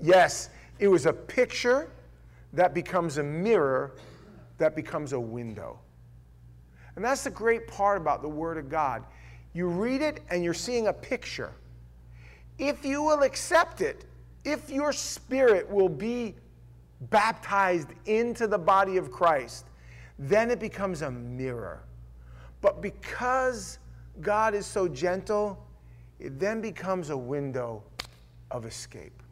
[0.00, 1.90] yes it was a picture
[2.52, 3.94] that becomes a mirror
[4.58, 5.78] that becomes a window.
[6.96, 9.04] And that's the great part about the word of god.
[9.52, 11.52] You read it and you're seeing a picture.
[12.58, 14.04] If you will accept it
[14.44, 16.34] if your spirit will be
[17.10, 19.66] baptized into the body of christ
[20.18, 21.84] then it becomes a mirror.
[22.60, 23.78] But because
[24.20, 25.64] god is so gentle
[26.18, 27.82] it then becomes a window
[28.50, 29.22] of escape.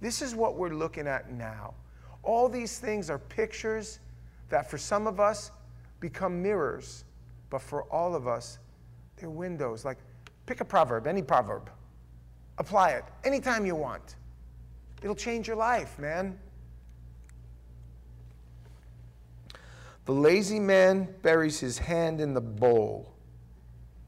[0.00, 1.74] This is what we're looking at now.
[2.22, 4.00] All these things are pictures
[4.48, 5.50] that for some of us
[6.00, 7.04] become mirrors,
[7.50, 8.58] but for all of us,
[9.16, 9.84] they're windows.
[9.84, 9.98] Like,
[10.44, 11.70] pick a proverb, any proverb,
[12.58, 14.16] apply it anytime you want.
[15.02, 16.38] It'll change your life, man.
[20.04, 23.15] The lazy man buries his hand in the bowl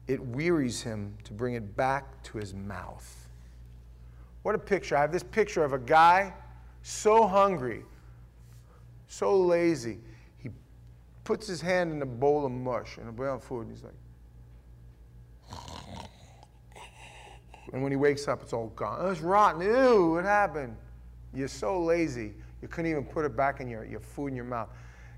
[0.09, 3.29] it wearies him to bring it back to his mouth.
[4.41, 4.97] What a picture.
[4.97, 6.33] I have this picture of a guy
[6.81, 7.83] so hungry,
[9.07, 9.99] so lazy.
[10.39, 10.49] He
[11.23, 13.83] puts his hand in a bowl of mush and a bowl of food, and he's
[13.83, 13.93] like,
[17.73, 19.11] and when he wakes up, it's all gone.
[19.11, 19.61] It's rotten.
[19.61, 20.75] Ew, what happened?
[21.35, 22.33] You're so lazy.
[22.63, 24.69] You couldn't even put it back in your, your food in your mouth.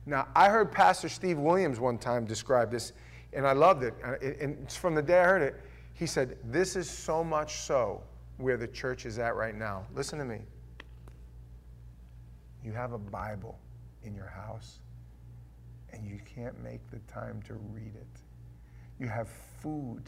[0.05, 2.91] Now, I heard Pastor Steve Williams one time describe this,
[3.33, 3.93] and I loved it.
[4.39, 5.55] And from the day I heard it.
[5.93, 8.01] He said, This is so much so
[8.37, 9.85] where the church is at right now.
[9.93, 10.39] Listen to me.
[12.63, 13.59] You have a Bible
[14.03, 14.79] in your house,
[15.91, 18.21] and you can't make the time to read it.
[18.99, 19.29] You have
[19.61, 20.03] food,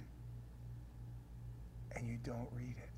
[1.96, 2.90] and you don't read it.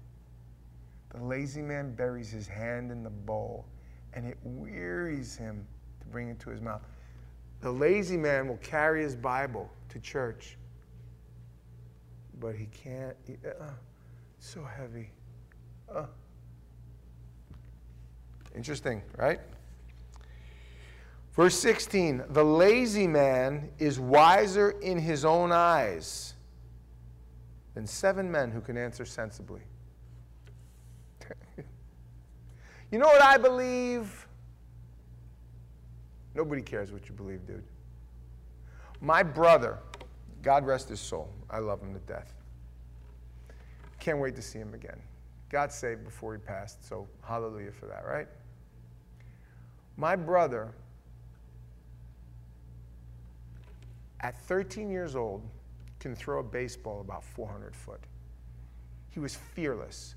[1.18, 3.66] The lazy man buries his hand in the bowl,
[4.14, 5.66] and it wearies him
[6.02, 6.82] to bring it to his mouth.
[7.66, 10.56] The lazy man will carry his Bible to church,
[12.40, 13.16] but he can't.
[13.44, 13.64] uh,
[14.38, 15.10] so heavy.
[15.92, 16.06] Uh.
[18.56, 19.40] Interesting, right?
[21.34, 26.36] Verse 16 The lazy man is wiser in his own eyes
[27.74, 29.62] than seven men who can answer sensibly.
[32.92, 34.25] you know what I believe?
[36.36, 37.64] Nobody cares what you believe, dude.
[39.02, 39.80] My brother,
[40.44, 42.34] God rest his soul, I love him to death.
[44.00, 45.00] Can't wait to see him again.
[45.50, 48.28] Got saved before he passed, so hallelujah for that, right?
[49.98, 50.74] My brother,
[54.20, 55.42] at 13 years old,
[56.00, 58.02] can throw a baseball about 400 foot.
[59.10, 60.16] He was fearless.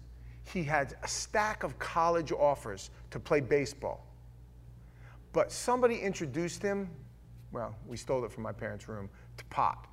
[0.52, 4.07] He had a stack of college offers to play baseball.
[5.32, 6.90] But somebody introduced him,
[7.52, 9.86] well, we stole it from my parents' room, to pot.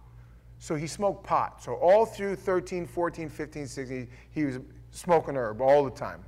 [0.60, 1.62] So he smoked pot.
[1.62, 4.60] So all through 13, 14, 15, 16, he was
[4.92, 6.24] smoking herb all the time.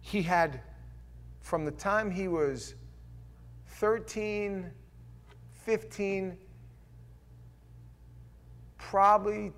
[0.00, 0.60] He had,
[1.40, 2.74] from the time he was
[3.66, 4.70] 13,
[5.64, 6.36] 15,
[8.76, 9.52] probably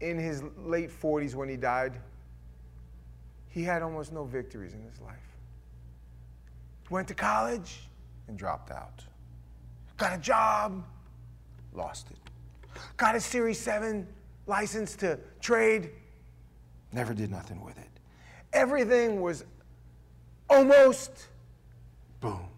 [0.00, 2.00] in his late 40s when he died,
[3.48, 5.16] he had almost no victories in his life.
[6.90, 7.88] Went to college
[8.28, 9.04] and dropped out.
[9.96, 10.84] Got a job,
[11.74, 12.80] lost it.
[12.96, 14.06] Got a Series 7
[14.46, 15.90] license to trade,
[16.92, 17.88] never did nothing with it.
[18.52, 19.44] Everything was
[20.48, 21.28] almost
[22.20, 22.48] boom.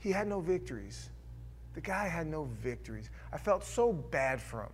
[0.00, 1.10] He had no victories.
[1.74, 3.10] The guy had no victories.
[3.32, 4.72] I felt so bad for him.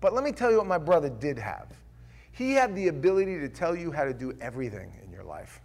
[0.00, 1.68] But let me tell you what my brother did have.
[2.32, 5.60] He had the ability to tell you how to do everything in your life.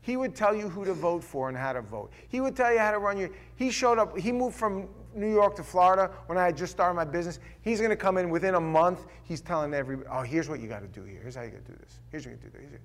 [0.00, 2.10] He would tell you who to vote for and how to vote.
[2.28, 3.30] He would tell you how to run your.
[3.54, 4.18] He showed up.
[4.18, 7.38] He moved from New York to Florida when I had just started my business.
[7.60, 9.06] He's going to come in within a month.
[9.22, 11.20] He's telling everybody, "Oh, here's what you got to do here.
[11.22, 12.00] Here's how you got to do this.
[12.10, 12.80] Here's what you got to do this."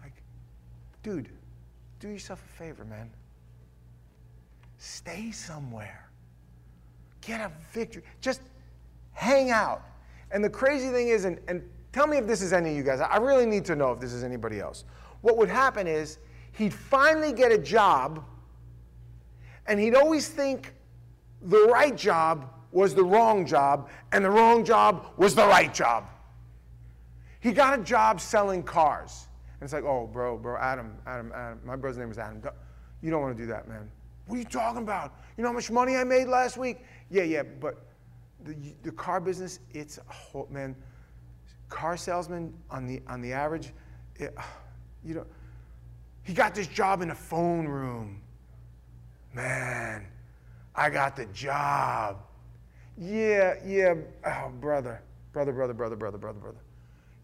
[0.00, 0.22] Like,
[1.02, 1.30] dude,
[1.98, 3.10] do yourself a favor, man.
[4.78, 6.08] Stay somewhere.
[7.22, 8.04] Get a victory.
[8.20, 8.40] Just
[9.14, 9.82] hang out.
[10.36, 12.82] And the crazy thing is, and, and tell me if this is any of you
[12.82, 13.00] guys.
[13.00, 14.84] I really need to know if this is anybody else.
[15.22, 16.18] What would happen is
[16.52, 18.22] he'd finally get a job,
[19.66, 20.74] and he'd always think
[21.40, 26.04] the right job was the wrong job, and the wrong job was the right job.
[27.40, 29.28] He got a job selling cars.
[29.58, 31.60] And it's like, oh, bro, bro, Adam, Adam, Adam.
[31.64, 32.42] My brother's name is Adam.
[33.00, 33.90] You don't want to do that, man.
[34.26, 35.14] What are you talking about?
[35.38, 36.84] You know how much money I made last week?
[37.08, 37.86] Yeah, yeah, but
[38.44, 40.76] the, the car business, it's a whole, man,
[41.68, 43.72] car salesman on the, on the average,
[44.16, 44.34] it,
[45.04, 45.26] you know,
[46.22, 48.20] he got this job in a phone room.
[49.32, 50.06] Man,
[50.74, 52.18] I got the job.
[52.98, 53.94] Yeah, yeah,
[54.26, 56.58] oh, brother, brother, brother, brother, brother, brother, brother.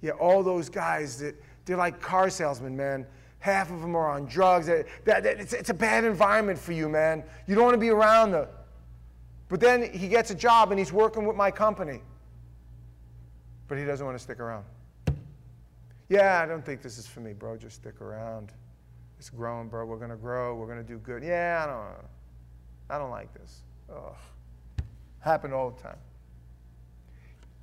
[0.02, 3.06] Yeah, all those guys that they're like car salesmen, man.
[3.38, 4.66] Half of them are on drugs.
[4.66, 7.24] That, that, that, it's, it's a bad environment for you, man.
[7.46, 8.46] You don't want to be around them.
[9.52, 12.00] But then he gets a job and he's working with my company.
[13.68, 14.64] But he doesn't want to stick around.
[16.08, 17.58] Yeah, I don't think this is for me, bro.
[17.58, 18.50] Just stick around.
[19.18, 19.84] It's growing, bro.
[19.84, 20.54] We're going to grow.
[20.54, 21.22] We're going to do good.
[21.22, 22.08] Yeah, I don't
[22.88, 23.58] I don't like this.
[23.90, 24.14] Ugh.
[25.18, 25.98] Happened all the time.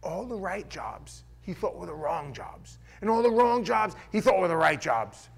[0.03, 2.77] All the right jobs he thought were the wrong jobs.
[3.01, 5.29] And all the wrong jobs he thought were the right jobs.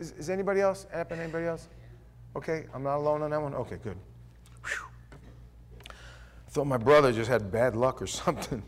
[0.00, 0.86] Is, is anybody else?
[0.92, 1.68] Happen anybody else?
[2.36, 3.54] Okay, I'm not alone on that one?
[3.54, 3.96] Okay, good.
[6.54, 8.62] Thought my brother just had bad luck or something.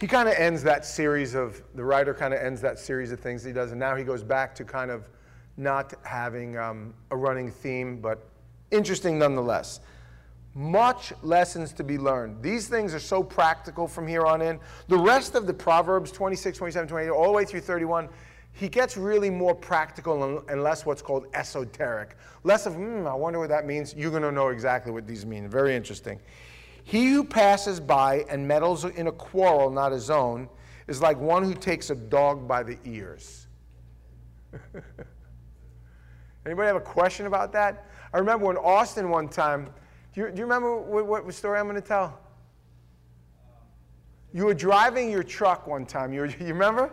[0.00, 3.20] He kind of ends that series of, the writer kind of ends that series of
[3.20, 5.08] things he does, and now he goes back to kind of
[5.56, 8.26] not having um, a running theme, but
[8.72, 9.78] interesting nonetheless.
[10.54, 12.42] Much lessons to be learned.
[12.42, 14.58] These things are so practical from here on in.
[14.88, 18.08] The rest of the Proverbs 26, 27, 28, all the way through 31,
[18.52, 22.16] he gets really more practical and, less what's called esoteric.
[22.44, 23.94] Less of, hmm, I wonder what that means.
[23.94, 25.48] You're going to know exactly what these mean.
[25.48, 26.20] Very interesting.
[26.84, 30.48] He who passes by and meddles in a quarrel not his own
[30.86, 33.46] is like one who takes a dog by the ears.
[36.44, 37.86] Anybody have a question about that?
[38.12, 39.70] I remember in Austin one time,
[40.12, 42.18] do you, do you remember what, what story I'm going to tell?
[44.34, 46.12] You were driving your truck one time.
[46.12, 46.92] You, you remember?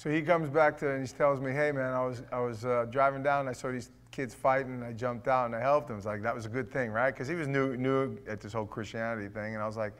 [0.00, 2.64] So he comes back to and he tells me, "Hey man, I was I was
[2.64, 5.88] uh, driving down I saw these kids fighting and I jumped out and I helped
[5.88, 7.12] them." It's like that was a good thing, right?
[7.12, 9.92] Because he was new new at this whole Christianity thing, and I was like,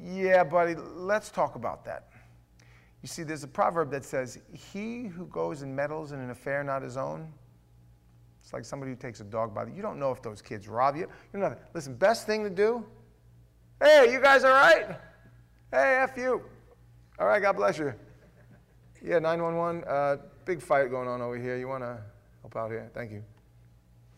[0.00, 2.10] "Yeah, buddy, let's talk about that."
[3.02, 6.62] You see, there's a proverb that says, "He who goes and meddles in an affair
[6.62, 7.32] not his own."
[8.40, 9.72] It's like somebody who takes a dog by the.
[9.72, 11.08] You don't know if those kids rob you.
[11.32, 11.96] You know, listen.
[11.96, 12.86] Best thing to do.
[13.82, 14.86] Hey, you guys all right?
[15.72, 16.42] Hey, f you.
[17.18, 17.92] All right, God bless you.
[19.02, 19.84] Yeah, 911.
[19.84, 21.56] Uh, big fight going on over here.
[21.56, 21.98] You want to
[22.42, 22.90] help out here?
[22.92, 23.22] Thank you.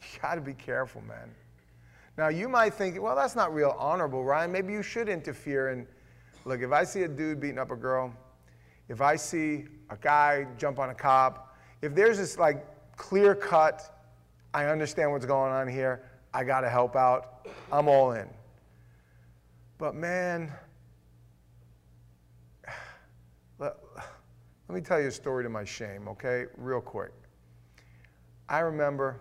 [0.01, 1.31] You got to be careful, man.
[2.19, 4.51] Now, you might think, well, that's not real honorable, Ryan.
[4.51, 5.69] Maybe you should interfere.
[5.69, 5.87] And
[6.45, 8.13] look, if I see a dude beating up a girl,
[8.89, 12.67] if I see a guy jump on a cop, if there's this like
[12.97, 14.05] clear cut,
[14.53, 16.03] I understand what's going on here,
[16.35, 18.29] I got to help out, I'm all in.
[19.79, 20.53] But man,
[24.73, 26.47] Let me tell you a story to my shame, okay?
[26.57, 27.13] Real quick.
[28.49, 29.21] I remember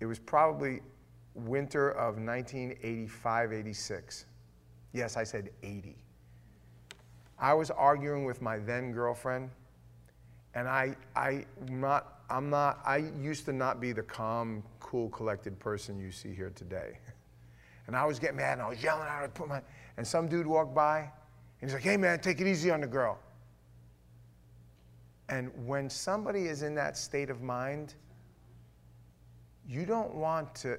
[0.00, 0.80] it was probably
[1.36, 4.24] winter of 1985 86.
[4.92, 5.94] Yes, I said 80.
[7.38, 9.48] I was arguing with my then girlfriend,
[10.56, 15.56] and I, I, not, I'm not, I used to not be the calm, cool, collected
[15.60, 16.98] person you see here today.
[17.86, 19.60] And I was getting mad, and I was yelling out, I put my,
[19.96, 21.10] and some dude walked by, and
[21.60, 23.18] he's like, hey man, take it easy on the girl.
[25.32, 27.94] And when somebody is in that state of mind,
[29.66, 30.78] you don't want to.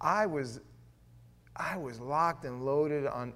[0.00, 0.60] I was,
[1.56, 3.32] I was locked and loaded on,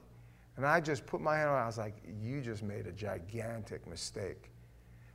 [0.57, 1.61] and I just put my hand on.
[1.61, 4.53] I was like, "You just made a gigantic mistake."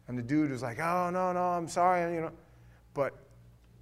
[0.09, 2.33] And the dude was like, "Oh no, no, I'm sorry," you know.
[2.93, 3.13] But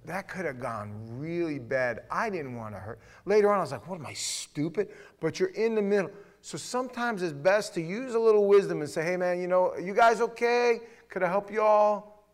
[0.04, 2.04] that could have gone really bad.
[2.08, 3.00] I didn't want to hurt.
[3.24, 6.12] Later on, I was like, "What am I stupid?" But you're in the middle.
[6.40, 9.76] So sometimes it's best to use a little wisdom and say, "Hey, man, you know,
[9.76, 12.24] you guys okay?" Could I help you all?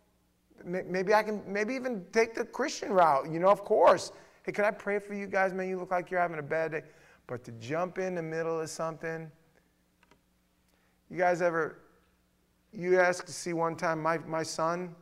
[0.65, 4.13] Maybe I can, maybe even take the Christian route, you know, of course.
[4.45, 5.53] Hey, can I pray for you guys?
[5.53, 6.83] Man, you look like you're having a bad day.
[7.27, 9.31] But to jump in the middle of something,
[11.11, 11.79] you guys ever,
[12.73, 14.95] you asked to see one time, my, my son,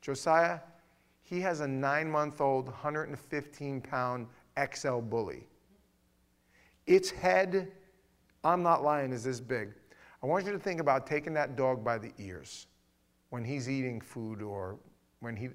[0.00, 0.60] Josiah,
[1.22, 4.26] he has a nine month old, 115 pound
[4.74, 5.46] XL bully.
[6.86, 7.70] Its head,
[8.42, 9.74] I'm not lying, is this big.
[10.22, 12.66] I want you to think about taking that dog by the ears
[13.30, 14.78] when he's eating food or
[15.20, 15.50] when he.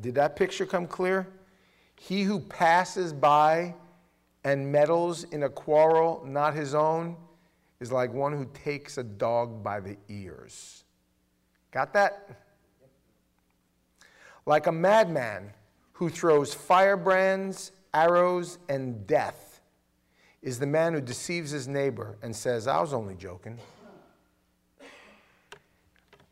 [0.00, 1.26] Did that picture come clear?
[1.96, 3.74] He who passes by
[4.44, 7.16] and meddles in a quarrel not his own
[7.80, 10.84] is like one who takes a dog by the ears.
[11.72, 12.42] Got that?
[14.44, 15.52] Like a madman
[15.92, 19.60] who throws firebrands, arrows, and death
[20.42, 23.58] is the man who deceives his neighbor and says, I was only joking.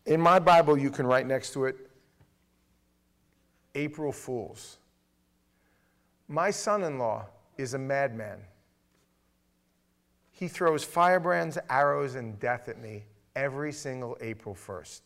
[0.07, 1.77] In my Bible, you can write next to it,
[3.75, 4.79] April Fools.
[6.29, 7.27] My son in law
[7.57, 8.39] is a madman.
[10.31, 13.05] He throws firebrands, arrows, and death at me
[13.37, 15.01] every single April 1st.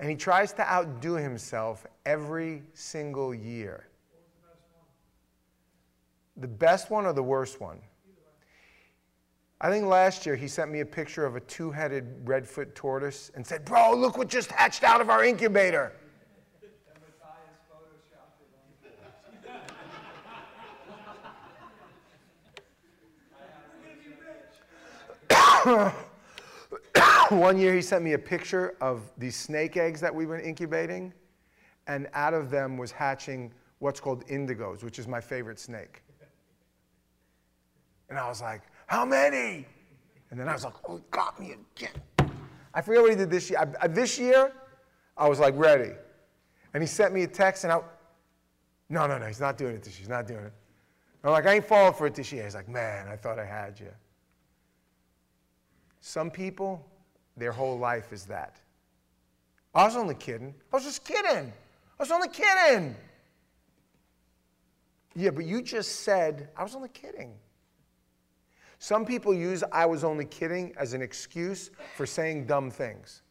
[0.00, 3.86] And he tries to outdo himself every single year.
[6.36, 7.78] The best one or the worst one?
[9.64, 13.30] I think last year he sent me a picture of a two headed redfoot tortoise
[13.34, 15.90] and said, Bro, look what just hatched out of our incubator.
[27.30, 31.10] One year he sent me a picture of these snake eggs that we've been incubating,
[31.86, 36.02] and out of them was hatching what's called indigos, which is my favorite snake.
[38.10, 39.66] And I was like, How many?
[40.30, 42.30] And then I was like, Oh, he got me again.
[42.74, 43.60] I forget what he did this year.
[43.60, 44.52] I, uh, this year,
[45.16, 45.92] I was like, ready.
[46.72, 47.80] And he sent me a text, and I,
[48.88, 50.00] no, no, no, he's not doing it this year.
[50.00, 50.52] He's not doing it.
[51.22, 52.44] I'm like, I ain't falling for it this year.
[52.44, 53.90] He's like, man, I thought I had you.
[56.00, 56.84] Some people,
[57.36, 58.56] their whole life is that.
[59.74, 60.54] I was only kidding.
[60.72, 61.52] I was just kidding.
[61.98, 62.94] I was only kidding.
[65.14, 67.32] Yeah, but you just said, I was only kidding.
[68.84, 73.22] Some people use I was only kidding as an excuse for saying dumb things.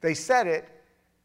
[0.00, 0.68] They said it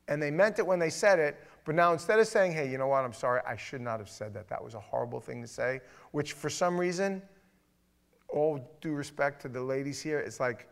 [0.08, 2.80] and they meant it when they said it, but now instead of saying, hey, you
[2.80, 4.48] know what, I'm sorry, I should not have said that.
[4.48, 7.22] That was a horrible thing to say, which for some reason
[8.30, 10.68] all due respect to the ladies here, it's like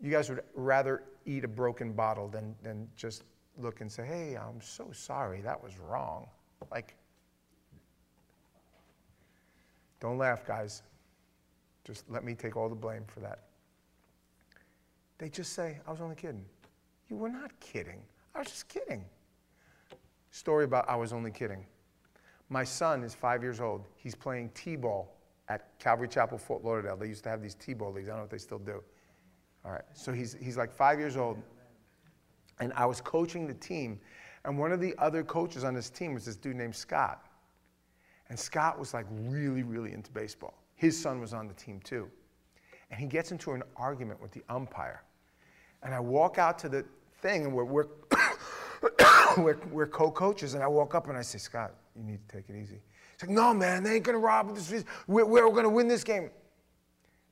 [0.00, 3.24] you guys would rather eat a broken bottle than, than just
[3.58, 6.28] look and say, hey, I'm so sorry, that was wrong.
[6.70, 6.96] Like,
[10.00, 10.82] don't laugh, guys.
[11.86, 13.44] Just let me take all the blame for that.
[15.18, 16.44] They just say, I was only kidding.
[17.08, 18.02] You were not kidding.
[18.34, 19.04] I was just kidding.
[20.30, 21.64] Story about I was only kidding.
[22.48, 23.84] My son is five years old.
[23.96, 25.16] He's playing T ball
[25.48, 26.96] at Calvary Chapel, Fort Lauderdale.
[26.96, 28.08] They used to have these T-ball leagues.
[28.08, 28.82] I don't know if they still do.
[29.64, 29.84] All right.
[29.92, 31.38] So he's, he's like five years old.
[32.58, 34.00] And I was coaching the team.
[34.44, 37.26] And one of the other coaches on this team was this dude named Scott.
[38.28, 40.54] And Scott was like really, really into baseball.
[40.76, 42.08] His son was on the team too.
[42.90, 45.02] And he gets into an argument with the umpire.
[45.82, 46.84] And I walk out to the
[47.20, 47.86] thing, and we're, we're,
[49.38, 50.54] we're, we're co coaches.
[50.54, 52.80] And I walk up and I say, Scott, you need to take it easy.
[53.12, 54.84] He's like, no, man, they ain't going to rob this.
[55.06, 56.30] We're, we're going to win this game.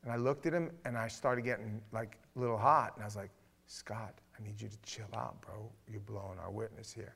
[0.03, 2.93] And I looked at him and I started getting like a little hot.
[2.95, 3.31] And I was like,
[3.67, 5.69] Scott, I need you to chill out, bro.
[5.87, 7.15] You're blowing our witness here.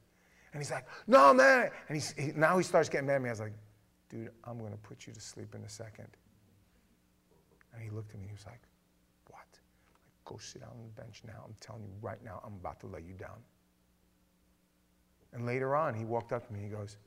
[0.54, 1.70] And he's like, no, man.
[1.88, 3.30] And he's, he, now he starts getting mad at me.
[3.30, 3.54] I was like,
[4.10, 6.08] dude, I'm going to put you to sleep in a second.
[7.74, 8.62] And he looked at me and he was like,
[9.28, 9.46] what?
[10.04, 11.44] Like, go sit down on the bench now.
[11.46, 13.38] I'm telling you right now, I'm about to lay you down.
[15.34, 16.62] And later on, he walked up to me.
[16.64, 16.98] He goes,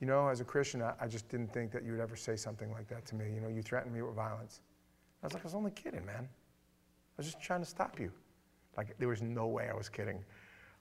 [0.00, 2.34] you know, as a Christian, I, I, just didn't think that you would ever say
[2.34, 3.32] something like that to me.
[3.32, 4.60] You know, you threatened me with violence.
[5.22, 6.28] I was like, I was only kidding, man.
[6.28, 8.10] I was just trying to stop you.
[8.76, 10.24] Like, there was no way I was kidding.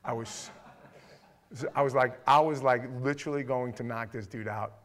[0.04, 0.50] I was,
[1.76, 4.81] I was like, I was like literally going to knock this dude out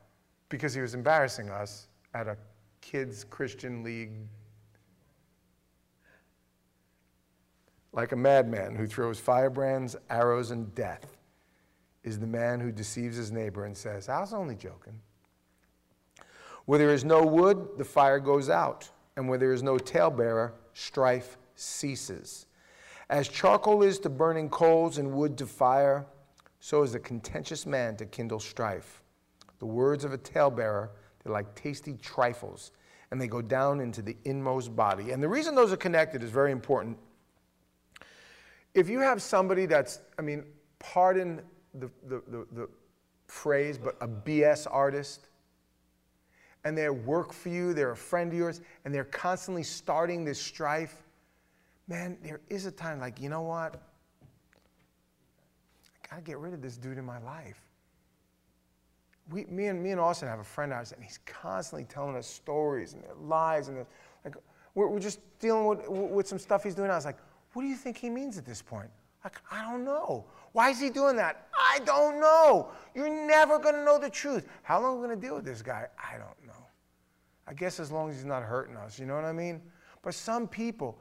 [0.48, 2.36] because he was embarrassing us at a
[2.80, 4.12] kids' Christian league.
[7.92, 11.16] Like a madman who throws firebrands, arrows, and death
[12.04, 15.00] is the man who deceives his neighbor and says, I was only joking.
[16.66, 20.52] Where there is no wood, the fire goes out, and where there is no talebearer,
[20.74, 22.46] strife ceases.
[23.08, 26.06] As charcoal is to burning coals and wood to fire,
[26.60, 29.02] so is a contentious man to kindle strife.
[29.58, 30.90] The words of a talebearer,
[31.22, 32.72] they're like tasty trifles,
[33.10, 35.12] and they go down into the inmost body.
[35.12, 36.98] And the reason those are connected is very important.
[38.74, 40.44] If you have somebody that's, I mean,
[40.78, 41.40] pardon
[41.74, 42.68] the, the, the, the
[43.26, 45.28] phrase, but a BS artist.
[46.64, 50.40] And they work for you, they're a friend of yours, and they're constantly starting this
[50.40, 51.02] strife.
[51.88, 53.80] Man, there is a time like, you know what?
[56.04, 57.65] I gotta get rid of this dude in my life.
[59.30, 62.26] We, me, and, me and Austin have a friend ours, and he's constantly telling us
[62.26, 63.84] stories and lies, and
[64.24, 64.36] like
[64.74, 66.90] we're, we're just dealing with, with some stuff he's doing.
[66.90, 67.18] I was like,
[67.52, 68.90] what do you think he means at this point?
[69.24, 70.24] Like, I don't know.
[70.52, 71.48] Why is he doing that?
[71.58, 72.68] I don't know.
[72.94, 74.46] You're never going to know the truth.
[74.62, 75.86] How long are we going to deal with this guy?
[75.98, 76.66] I don't know.
[77.48, 79.60] I guess as long as he's not hurting us, you know what I mean?
[80.02, 80.98] But some people,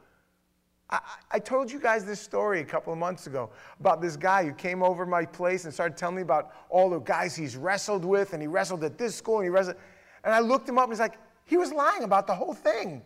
[0.90, 1.00] I,
[1.32, 4.54] I, told you guys this story a couple of months ago about this guy who
[4.54, 8.34] came over my place and started telling me about all the guys he's wrestled with,
[8.34, 9.78] and he wrestled at this school, and he wrestled.
[10.24, 13.02] And I looked him up, and he's like, He was lying about the whole thing.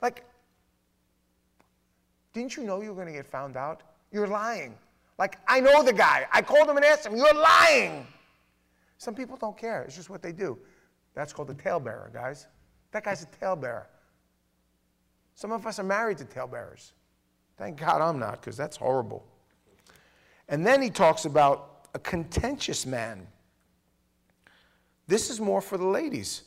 [0.00, 0.24] Like,
[2.32, 3.82] didn't you know you were going to get found out?
[4.12, 4.76] You're lying.
[5.18, 6.26] Like, I know the guy.
[6.32, 8.06] I called him and asked him, You're lying.
[8.98, 9.82] Some people don't care.
[9.82, 10.58] It's just what they do.
[11.14, 12.46] That's called a talebearer, guys.
[12.92, 13.86] That guy's a talebearer.
[15.34, 16.92] Some of us are married to talebearers.
[17.58, 19.26] Thank God I'm not, because that's horrible.
[20.48, 23.26] And then he talks about a contentious man.
[25.08, 26.42] This is more for the ladies.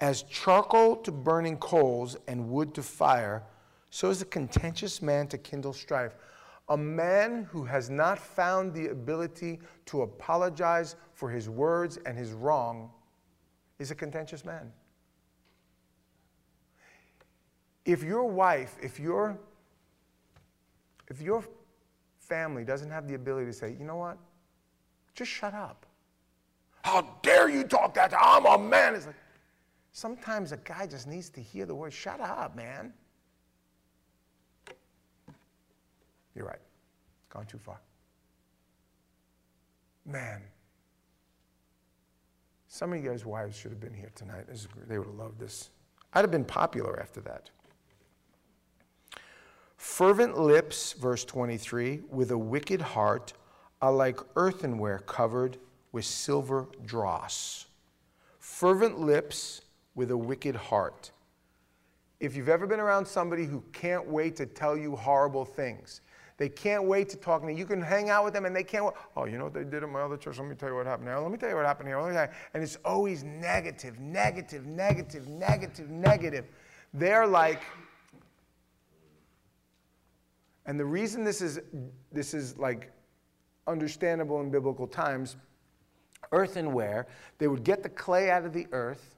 [0.00, 3.42] As charcoal to burning coals and wood to fire,
[3.90, 6.14] so is a contentious man to kindle strife.
[6.68, 12.32] A man who has not found the ability to apologize for his words and his
[12.32, 12.90] wrong
[13.78, 14.70] is a contentious man.
[17.84, 19.38] If your wife, if your
[21.08, 21.44] if your
[22.18, 24.18] family doesn't have the ability to say, you know what,
[25.14, 25.86] just shut up.
[26.82, 28.12] How dare you talk that?
[28.18, 28.94] I'm a man.
[28.94, 29.16] It's like
[29.92, 32.92] sometimes a guy just needs to hear the word, shut up, man.
[36.34, 36.60] You're right.
[37.30, 37.80] Gone too far.
[40.04, 40.42] Man.
[42.68, 44.44] Some of you guys' wives should have been here tonight.
[44.86, 45.70] They would have loved this.
[46.12, 47.50] I'd have been popular after that.
[49.76, 53.32] Fervent lips, verse 23, with a wicked heart
[53.80, 55.58] are like earthenware covered
[55.92, 57.66] with silver dross.
[58.38, 59.62] Fervent lips
[59.94, 61.10] with a wicked heart.
[62.20, 66.00] If you've ever been around somebody who can't wait to tell you horrible things,
[66.38, 67.56] they can't wait to talk to you.
[67.56, 68.94] You can hang out with them and they can't wait.
[69.16, 70.38] Oh, you know what they did at my other church?
[70.38, 71.18] Let me tell you what happened here.
[71.18, 71.98] Let me tell you what happened here.
[72.54, 76.46] And it's always negative, negative, negative, negative, negative.
[76.92, 77.62] They're like,
[80.66, 81.60] and the reason this is,
[82.12, 82.92] this is like
[83.66, 85.36] understandable in biblical times,
[86.32, 87.06] earthenware,
[87.38, 89.16] they would get the clay out of the earth,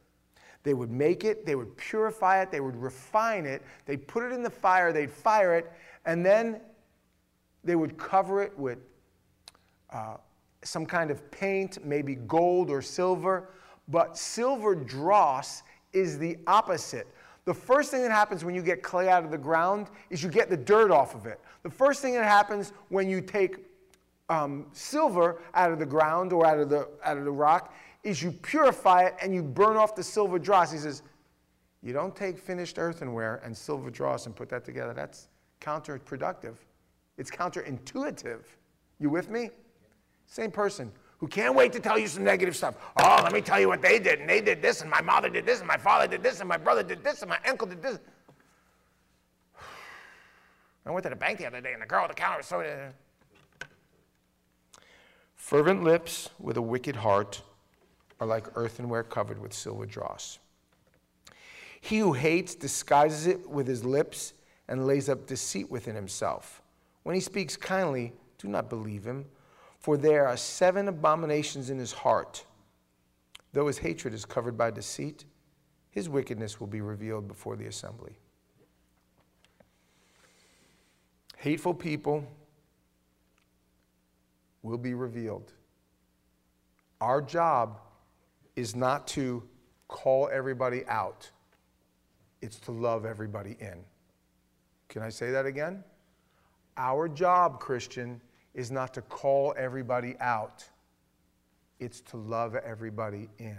[0.63, 4.33] they would make it, they would purify it, they would refine it, they'd put it
[4.33, 5.73] in the fire, they'd fire it,
[6.05, 6.61] and then
[7.65, 8.79] they would cover it with
[9.93, 10.17] uh,
[10.63, 13.51] some kind of paint, maybe gold or silver.
[13.89, 17.07] But silver dross is the opposite.
[17.49, 20.29] The first thing that happens when you get clay out of the ground is you
[20.29, 21.41] get the dirt off of it.
[21.63, 23.65] The first thing that happens when you take
[24.29, 27.73] um, silver out of the ground or out of the, out of the rock
[28.03, 30.71] is you purify it and you burn off the silver dross.
[30.71, 31.03] He says,
[31.83, 34.93] You don't take finished earthenware and silver dross and put that together.
[34.93, 35.29] That's
[35.63, 36.57] counterproductive.
[37.17, 38.43] It's counterintuitive.
[39.01, 39.49] You with me?
[40.27, 42.77] Same person who can't wait to tell you some negative stuff.
[42.97, 45.29] Oh, let me tell you what they did, and they did this, and my mother
[45.29, 47.67] did this, and my father did this, and my brother did this, and my uncle
[47.67, 47.99] did this.
[50.87, 52.47] I went to the bank the other day, and the girl at the counter was
[52.47, 52.61] so.
[52.61, 52.91] Uh,
[55.35, 57.43] Fervent lips with a wicked heart
[58.21, 60.39] are like earthenware covered with silver dross.
[61.81, 64.35] He who hates disguises it with his lips
[64.69, 66.61] and lays up deceit within himself.
[67.03, 69.25] When he speaks kindly, do not believe him
[69.89, 72.45] for there are seven abominations in his heart.
[73.55, 75.25] Though his hatred is covered by deceit,
[75.91, 78.19] his wickedness will be revealed before the assembly.
[81.39, 82.23] Hateful people
[84.63, 85.55] will be revealed.
[87.01, 87.81] Our job
[88.57, 89.43] is not to
[89.89, 91.31] call everybody out,
[92.43, 93.79] it's to love everybody in.
[94.91, 95.83] Can I say that again?
[96.77, 98.21] Our job, Christian,
[98.59, 100.65] is not to call everybody out,
[101.79, 103.57] it's to love everybody in.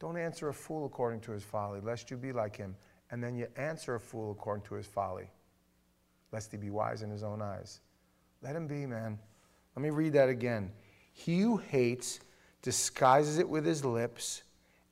[0.00, 2.74] Don't answer a fool according to his folly, lest you be like him.
[3.12, 5.30] And then you answer a fool according to his folly,
[6.32, 7.80] lest he be wise in his own eyes.
[8.42, 9.20] Let him be, man.
[9.76, 10.72] Let me read that again.
[11.12, 12.18] He who hates
[12.60, 14.42] disguises it with his lips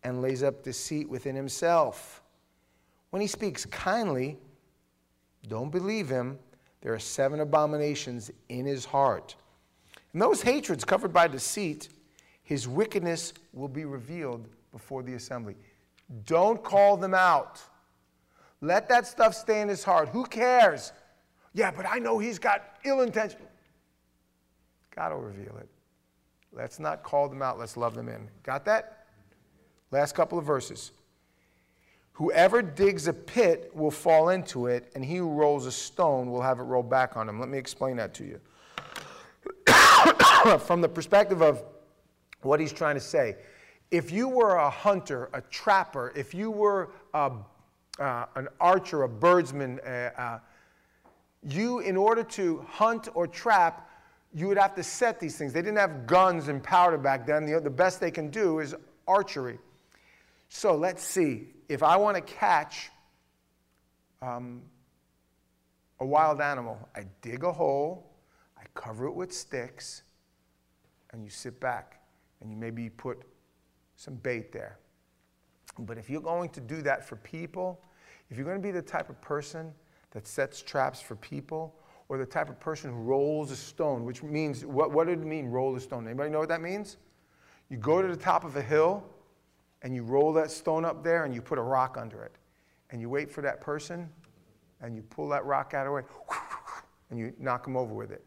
[0.05, 2.23] and lays up deceit within himself.
[3.11, 4.39] When he speaks kindly,
[5.49, 6.39] don't believe him
[6.85, 9.35] there are seven abominations in his heart.
[10.13, 11.89] And those hatreds covered by deceit,
[12.43, 15.57] his wickedness will be revealed before the assembly.
[16.27, 17.61] Don't call them out.
[18.61, 20.11] Let that stuff stay in his heart.
[20.11, 20.93] Who cares?
[21.55, 23.41] Yeah, but I know he's got ill intention.
[24.95, 25.69] God will reveal it.
[26.53, 27.59] Let's not call them out.
[27.59, 28.29] Let's love them in.
[28.43, 29.07] Got that?
[29.91, 30.93] Last couple of verses.
[32.15, 36.43] Whoever digs a pit will fall into it, and he who rolls a stone will
[36.43, 37.41] have it roll back on him.
[37.41, 38.41] Let me explain that to you.
[40.61, 41.65] From the perspective of
[42.43, 43.37] what he's trying to say,
[43.91, 47.33] if you were a hunter, a trapper, if you were a,
[47.99, 50.39] uh, an archer, a birdsman, uh, uh,
[51.43, 53.91] you, in order to hunt or trap,
[54.33, 55.53] you would have to set these things.
[55.53, 57.45] They didn't have guns and powder back then.
[57.45, 58.75] The, the best they can do is
[59.09, 59.59] archery.
[60.49, 61.49] So let's see.
[61.69, 62.91] If I want to catch
[64.21, 64.63] um,
[66.01, 68.11] a wild animal, I dig a hole,
[68.59, 70.03] I cover it with sticks,
[71.13, 72.01] and you sit back
[72.41, 73.23] and you maybe put
[73.97, 74.79] some bait there.
[75.79, 77.81] But if you're going to do that for people,
[78.31, 79.73] if you're going to be the type of person
[80.11, 81.75] that sets traps for people,
[82.09, 85.27] or the type of person who rolls a stone, which means, what, what did it
[85.27, 86.07] mean, roll a stone?
[86.07, 86.99] Anybody know what that means?
[87.71, 89.03] You go to the top of a hill
[89.85, 92.33] and you roll that stone up there and you put a rock under it.
[92.91, 94.09] And you wait for that person
[94.81, 96.03] and you pull that rock out of the way
[97.11, 98.25] and you knock them over with it.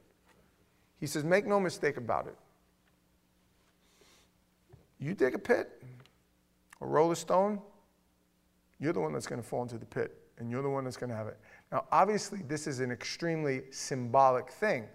[1.00, 2.36] He says, make no mistake about it.
[5.00, 5.82] You dig a pit
[6.80, 7.60] or roll a stone,
[8.80, 10.98] you're the one that's going to fall into the pit and you're the one that's
[10.98, 11.40] going to have it.
[11.72, 14.86] Now, obviously, this is an extremely symbolic thing.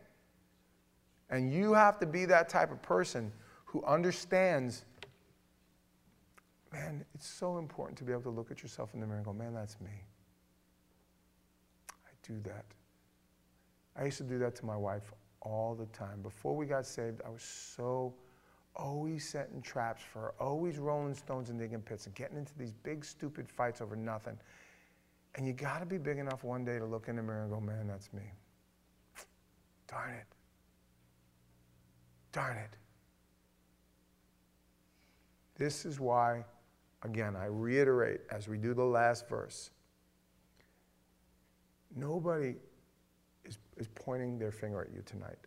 [1.29, 3.33] And you have to be that type of person
[3.65, 4.85] who understands
[6.73, 9.27] man, it's so important to be able to look at yourself in the mirror and
[9.27, 9.91] go, man, that's me.
[11.91, 12.65] I do that.
[13.97, 15.13] I used to do that to my wife
[15.43, 16.23] all the time.
[16.23, 18.15] Before we got saved, I was so
[18.75, 22.73] always setting traps for her, always rolling stones and digging pits and getting into these
[22.73, 24.39] big, stupid fights over nothing.
[25.35, 27.51] And you got to be big enough one day to look in the mirror and
[27.51, 28.23] go, man, that's me.
[29.89, 30.27] Darn it.
[32.33, 32.77] Darn it.
[35.57, 36.45] This is why,
[37.03, 39.71] again, I reiterate as we do the last verse
[41.97, 42.55] nobody
[43.45, 45.39] is, is pointing their finger at you tonight.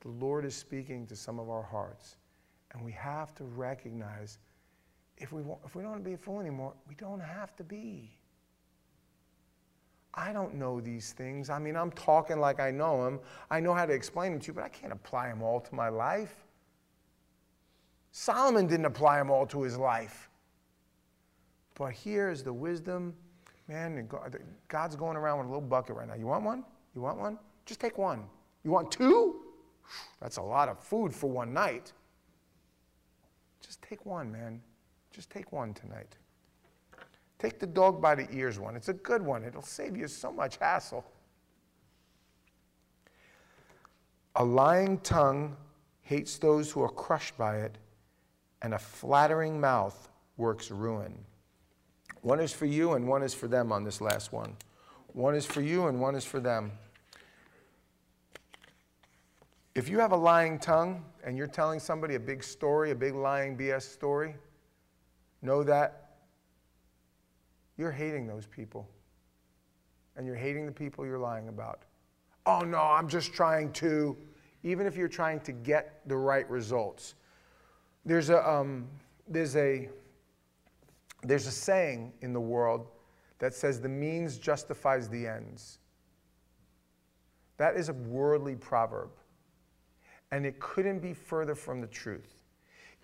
[0.00, 2.16] The Lord is speaking to some of our hearts.
[2.72, 4.38] And we have to recognize
[5.16, 7.56] if we, want, if we don't want to be a fool anymore, we don't have
[7.56, 8.18] to be.
[10.12, 11.50] I don't know these things.
[11.50, 13.20] I mean, I'm talking like I know them.
[13.50, 15.74] I know how to explain them to you, but I can't apply them all to
[15.74, 16.45] my life.
[18.18, 20.30] Solomon didn't apply them all to his life.
[21.74, 23.12] But here is the wisdom.
[23.68, 24.08] Man,
[24.68, 26.14] God's going around with a little bucket right now.
[26.14, 26.64] You want one?
[26.94, 27.38] You want one?
[27.66, 28.24] Just take one.
[28.64, 29.42] You want two?
[30.18, 31.92] That's a lot of food for one night.
[33.60, 34.62] Just take one, man.
[35.10, 36.16] Just take one tonight.
[37.38, 38.76] Take the dog by the ears one.
[38.76, 41.04] It's a good one, it'll save you so much hassle.
[44.36, 45.54] A lying tongue
[46.00, 47.76] hates those who are crushed by it,
[48.66, 51.14] and a flattering mouth works ruin.
[52.22, 54.56] One is for you, and one is for them on this last one.
[55.12, 56.72] One is for you, and one is for them.
[59.76, 63.14] If you have a lying tongue and you're telling somebody a big story, a big
[63.14, 64.34] lying BS story,
[65.42, 66.16] know that
[67.78, 68.88] you're hating those people.
[70.16, 71.82] And you're hating the people you're lying about.
[72.46, 74.16] Oh no, I'm just trying to,
[74.64, 77.14] even if you're trying to get the right results.
[78.06, 78.86] There's a, um,
[79.28, 79.90] there's a,
[81.22, 82.86] there's a saying in the world
[83.38, 85.78] that says the means justifies the ends.
[87.58, 89.10] That is a worldly proverb
[90.30, 92.44] and it couldn't be further from the truth.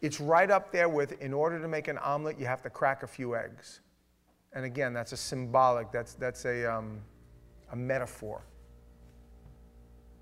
[0.01, 3.03] It's right up there with in order to make an omelet, you have to crack
[3.03, 3.81] a few eggs.
[4.53, 7.01] And again, that's a symbolic, that's, that's a, um,
[7.71, 8.43] a metaphor.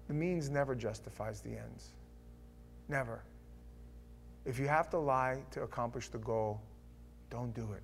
[0.09, 1.91] The means never justifies the ends.
[2.89, 3.23] Never.
[4.45, 6.61] If you have to lie to accomplish the goal,
[7.29, 7.83] don't do it.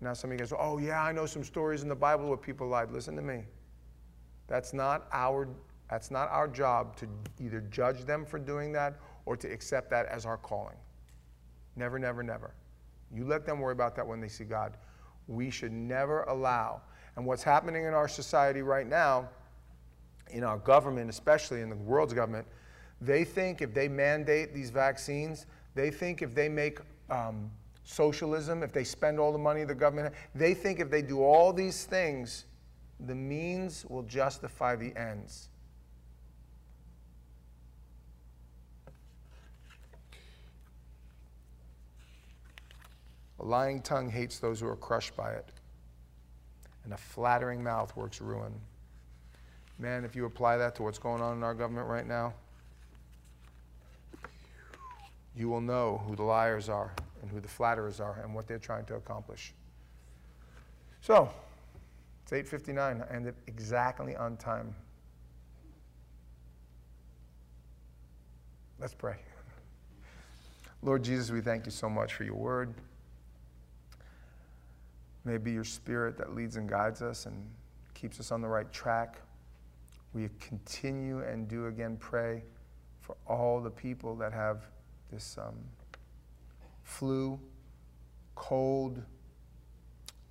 [0.00, 2.36] Now, some of you guys, oh, yeah, I know some stories in the Bible where
[2.36, 2.90] people lied.
[2.90, 3.44] Listen to me.
[4.46, 5.48] That's not our
[5.90, 7.06] that's not our job to
[7.38, 8.94] either judge them for doing that
[9.26, 10.76] or to accept that as our calling.
[11.76, 12.54] Never, never, never.
[13.12, 14.76] You let them worry about that when they see God.
[15.28, 16.80] We should never allow.
[17.16, 19.28] And what's happening in our society right now,
[20.30, 22.46] in our government, especially in the world's government,
[23.04, 26.78] they think if they mandate these vaccines, they think if they make
[27.10, 27.50] um,
[27.84, 31.52] socialism, if they spend all the money the government, they think if they do all
[31.52, 32.46] these things,
[33.06, 35.48] the means will justify the ends.
[43.40, 45.48] A lying tongue hates those who are crushed by it,
[46.84, 48.54] and a flattering mouth works ruin.
[49.78, 52.32] Man, if you apply that to what's going on in our government right now,
[55.36, 58.58] you will know who the liars are and who the flatterers are and what they're
[58.58, 59.54] trying to accomplish.
[61.00, 61.30] So,
[62.22, 63.02] it's 8:59.
[63.02, 64.74] I ended exactly on time.
[68.78, 69.16] Let's pray.
[70.82, 72.74] Lord Jesus, we thank you so much for your word.
[75.24, 77.50] May it be your spirit that leads and guides us and
[77.94, 79.20] keeps us on the right track.
[80.12, 82.44] We continue and do again pray
[83.00, 84.66] for all the people that have
[85.14, 85.54] this um,
[86.82, 87.38] flu,
[88.34, 89.00] cold,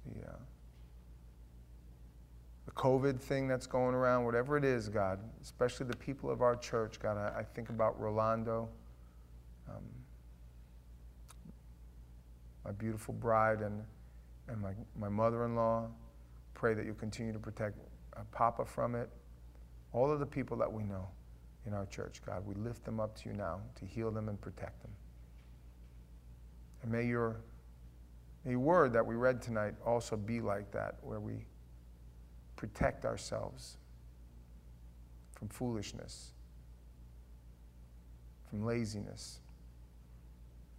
[0.05, 0.35] the, uh,
[2.65, 6.57] the COVID thing that's going around, whatever it is, God, especially the people of our
[6.57, 8.67] church, God, I, I think about Rolando,
[9.69, 9.83] um,
[12.65, 13.81] my beautiful bride, and,
[14.49, 15.87] and my, my mother in law.
[16.55, 17.77] Pray that you continue to protect
[18.17, 19.09] uh, Papa from it.
[19.93, 21.07] All of the people that we know
[21.65, 24.39] in our church, God, we lift them up to you now to heal them and
[24.39, 24.91] protect them.
[26.81, 27.37] And may your,
[28.43, 31.45] may your word that we read tonight also be like that, where we
[32.55, 33.77] protect ourselves
[35.33, 36.31] from foolishness,
[38.49, 39.39] from laziness,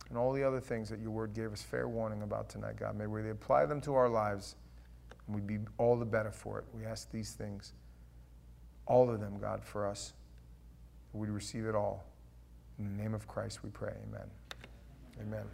[0.09, 2.97] and all the other things that your word gave us fair warning about tonight, God.
[2.97, 4.57] May we apply them to our lives
[5.26, 6.64] and we'd be all the better for it.
[6.72, 7.72] We ask these things,
[8.87, 10.12] all of them, God, for us.
[11.15, 12.05] We'd receive it all.
[12.79, 13.95] In the name of Christ we pray.
[14.09, 14.29] Amen.
[15.21, 15.45] Amen.